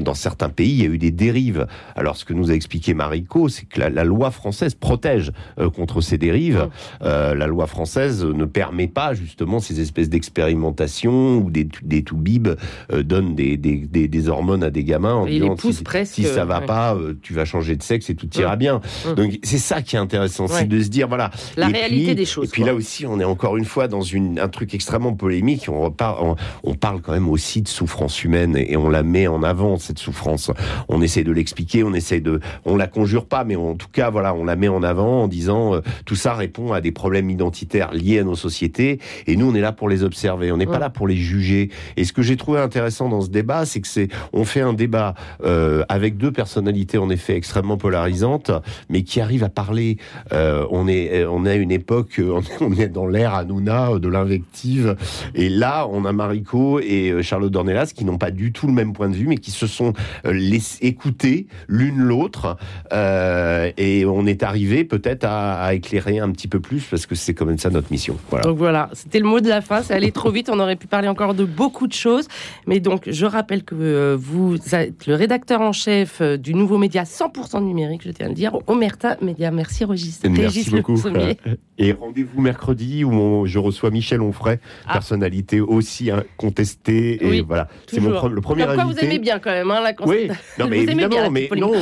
dans 0.00 0.14
certains 0.14 0.48
pays, 0.48 0.70
il 0.70 0.82
y 0.82 0.86
a 0.86 0.88
eu 0.88 0.98
des 0.98 1.10
dérives. 1.10 1.66
Alors, 1.94 2.16
ce 2.16 2.24
que 2.24 2.32
nous 2.32 2.50
a 2.50 2.54
expliqué 2.54 2.94
Mariko, 2.94 3.48
c'est 3.48 3.66
que 3.66 3.80
la, 3.80 4.04
loi 4.04 4.30
française 4.30 4.74
protège 4.74 5.32
euh, 5.58 5.70
contre 5.70 6.00
ces 6.00 6.18
dérives. 6.18 6.68
Euh, 7.02 7.34
la 7.34 7.46
loi 7.46 7.66
française 7.66 8.24
ne 8.24 8.44
permet 8.44 8.86
pas 8.86 9.14
justement 9.14 9.60
ces 9.60 9.80
espèces 9.80 10.08
d'expérimentations 10.08 11.38
où 11.38 11.50
des, 11.50 11.68
des 11.82 12.02
toubibs 12.02 12.56
euh, 12.92 13.02
donnent 13.02 13.34
des, 13.34 13.56
des, 13.56 13.76
des, 13.86 14.28
hormones 14.28 14.62
à 14.62 14.70
des 14.70 14.84
gamins 14.84 15.14
en 15.14 15.26
disant 15.26 15.56
si, 15.56 15.82
presque, 15.82 16.14
si, 16.14 16.24
ça 16.24 16.44
va 16.44 16.60
pas, 16.60 16.96
tu 17.22 17.32
vas 17.32 17.44
changer 17.44 17.76
de 17.76 17.82
sexe 17.82 18.10
et 18.10 18.14
tout 18.14 18.28
ira 18.38 18.56
bien. 18.56 18.80
Donc, 19.16 19.38
c'est 19.42 19.58
ça 19.58 19.82
qui 19.82 19.96
est 19.96 19.98
intéressant, 19.98 20.48
c'est 20.48 20.68
de 20.68 20.82
se 20.82 20.88
dire 20.88 21.08
voilà. 21.08 21.30
La 21.56 21.68
réalité 21.68 22.14
des 22.14 22.24
choses. 22.24 22.46
Et 22.46 22.48
puis 22.48 22.64
là 22.64 22.74
aussi, 22.74 23.06
on 23.06 23.20
est 23.20 23.24
encore 23.24 23.56
une 23.56 23.64
fois 23.64 23.88
dans 23.88 24.02
une, 24.02 24.38
un 24.38 24.48
truc 24.48 24.74
extrêmement 24.74 25.14
polémique. 25.14 25.66
On, 25.68 25.80
repart, 25.80 26.18
on, 26.22 26.36
on 26.62 26.74
parle 26.74 27.00
quand 27.00 27.12
même 27.12 27.28
aussi 27.28 27.62
de 27.62 27.68
souffrance 27.68 28.22
humaine 28.24 28.56
et 28.56 28.76
on 28.76 28.88
la 28.88 29.02
met 29.02 29.15
en 29.26 29.42
avant 29.42 29.78
cette 29.78 29.98
souffrance. 29.98 30.50
On 30.88 31.00
essaie 31.00 31.24
de 31.24 31.32
l'expliquer, 31.32 31.82
on 31.82 31.94
essaie 31.94 32.20
de, 32.20 32.40
on 32.64 32.76
la 32.76 32.86
conjure 32.86 33.24
pas, 33.26 33.44
mais 33.44 33.56
en 33.56 33.74
tout 33.74 33.88
cas, 33.90 34.10
voilà, 34.10 34.34
on 34.34 34.44
la 34.44 34.56
met 34.56 34.68
en 34.68 34.82
avant 34.82 35.22
en 35.22 35.28
disant 35.28 35.74
euh, 35.74 35.80
tout 36.04 36.16
ça 36.16 36.34
répond 36.34 36.72
à 36.72 36.80
des 36.80 36.92
problèmes 36.92 37.30
identitaires 37.30 37.92
liés 37.92 38.18
à 38.18 38.24
nos 38.24 38.34
sociétés, 38.34 39.00
et 39.26 39.36
nous 39.36 39.50
on 39.50 39.54
est 39.54 39.60
là 39.60 39.72
pour 39.72 39.88
les 39.88 40.02
observer, 40.02 40.52
on 40.52 40.58
n'est 40.58 40.66
pas 40.66 40.78
là 40.78 40.90
pour 40.90 41.08
les 41.08 41.16
juger. 41.16 41.70
Et 41.96 42.04
ce 42.04 42.12
que 42.12 42.22
j'ai 42.22 42.36
trouvé 42.36 42.60
intéressant 42.60 43.08
dans 43.08 43.22
ce 43.22 43.30
débat, 43.30 43.64
c'est 43.64 43.80
que 43.80 43.88
c'est, 43.88 44.08
on 44.32 44.44
fait 44.44 44.60
un 44.60 44.74
débat 44.74 45.14
euh, 45.44 45.84
avec 45.88 46.18
deux 46.18 46.32
personnalités 46.32 46.98
en 46.98 47.08
effet 47.08 47.36
extrêmement 47.36 47.76
polarisantes, 47.78 48.50
mais 48.90 49.02
qui 49.02 49.20
arrivent 49.20 49.44
à 49.44 49.48
parler. 49.48 49.96
Euh, 50.32 50.66
on 50.70 50.88
est, 50.88 51.24
on 51.24 51.46
a 51.46 51.54
une 51.54 51.70
époque, 51.70 52.20
on 52.60 52.72
est 52.72 52.88
dans 52.88 53.06
l'ère 53.06 53.34
Hanouna 53.34 53.98
de 53.98 54.08
l'invective, 54.08 54.96
et 55.34 55.48
là 55.48 55.86
on 55.90 56.04
a 56.04 56.12
Mariko 56.12 56.80
et 56.80 57.22
Charlotte 57.22 57.52
Dornelas 57.52 57.92
qui 57.94 58.04
n'ont 58.04 58.18
pas 58.18 58.30
du 58.30 58.52
tout 58.52 58.66
le 58.66 58.72
même 58.72 58.92
point 58.92 59.05
de 59.08 59.16
vue, 59.16 59.26
mais 59.26 59.38
qui 59.38 59.50
se 59.50 59.66
sont 59.66 59.92
euh, 60.26 60.58
écouter 60.80 61.46
l'une 61.68 61.98
l'autre. 61.98 62.56
Euh, 62.92 63.70
et 63.76 64.04
on 64.04 64.26
est 64.26 64.42
arrivé 64.42 64.84
peut-être 64.84 65.24
à, 65.24 65.74
éclairer 65.74 66.18
un 66.18 66.30
petit 66.30 66.48
peu 66.48 66.60
plus, 66.60 66.84
parce 66.84 67.06
que 67.06 67.14
c'est 67.14 67.34
quand 67.34 67.46
même 67.46 67.58
ça 67.58 67.70
notre 67.70 67.90
mission. 67.90 68.16
Voilà. 68.30 68.44
Donc 68.44 68.58
voilà, 68.58 68.90
c'était 68.92 69.18
le 69.18 69.26
mot 69.26 69.40
de 69.40 69.48
la 69.48 69.60
fin. 69.60 69.82
Ça 69.82 69.94
allait 69.94 70.10
trop 70.10 70.30
vite. 70.30 70.48
On 70.50 70.58
aurait 70.58 70.76
pu 70.76 70.86
parler 70.86 71.08
encore 71.08 71.34
de 71.34 71.44
beaucoup 71.44 71.86
de 71.86 71.92
choses. 71.92 72.26
Mais 72.66 72.80
donc, 72.80 73.10
je 73.10 73.26
rappelle 73.26 73.64
que 73.64 73.74
euh, 73.74 74.16
vous 74.18 74.56
êtes 74.72 75.06
le 75.06 75.14
rédacteur 75.14 75.60
en 75.60 75.72
chef 75.72 76.22
du 76.22 76.54
nouveau 76.54 76.78
média 76.78 77.04
100% 77.04 77.62
numérique, 77.64 78.02
je 78.04 78.10
tiens 78.10 78.26
à 78.26 78.28
le 78.28 78.34
dire, 78.34 78.58
Omerta 78.66 79.16
Média. 79.20 79.50
Merci, 79.50 79.84
Régis. 79.84 80.20
Merci 80.24 80.70
beaucoup. 80.70 80.96
Et 81.78 81.92
rendez-vous 81.92 82.40
mercredi 82.40 83.04
où 83.04 83.44
je 83.46 83.58
reçois 83.58 83.90
Michel 83.90 84.22
Onfray, 84.22 84.58
ah. 84.86 84.94
personnalité 84.94 85.60
aussi 85.60 86.10
contestée. 86.38 87.36
Et 87.36 87.42
voilà, 87.42 87.68
c'est 87.86 88.00
le 88.00 88.40
premier 88.40 88.64
invité 88.64 88.95
vous 88.96 89.04
aimez 89.04 89.18
bien 89.18 89.38
quand 89.38 89.50
même, 89.50 89.70
hein, 89.70 89.80
la 89.80 89.92
Oui, 90.06 90.30
évidemment, 90.72 91.30
mais 91.30 91.48
non, 91.56 91.72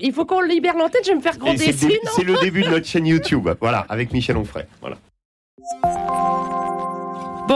il 0.00 0.12
faut 0.12 0.24
qu'on 0.24 0.40
libère 0.40 0.76
l'antenne, 0.76 1.02
je 1.04 1.10
vais 1.10 1.16
me 1.16 1.20
faire 1.20 1.38
gronder. 1.38 1.72
C'est 1.72 2.24
le 2.24 2.40
début 2.40 2.62
de 2.62 2.68
notre 2.68 2.86
chaîne 2.94 3.06
YouTube, 3.06 3.48
voilà, 3.60 3.86
avec 3.88 4.12
Michel 4.12 4.36
Onfray. 4.36 4.64
Voilà. 4.80 4.96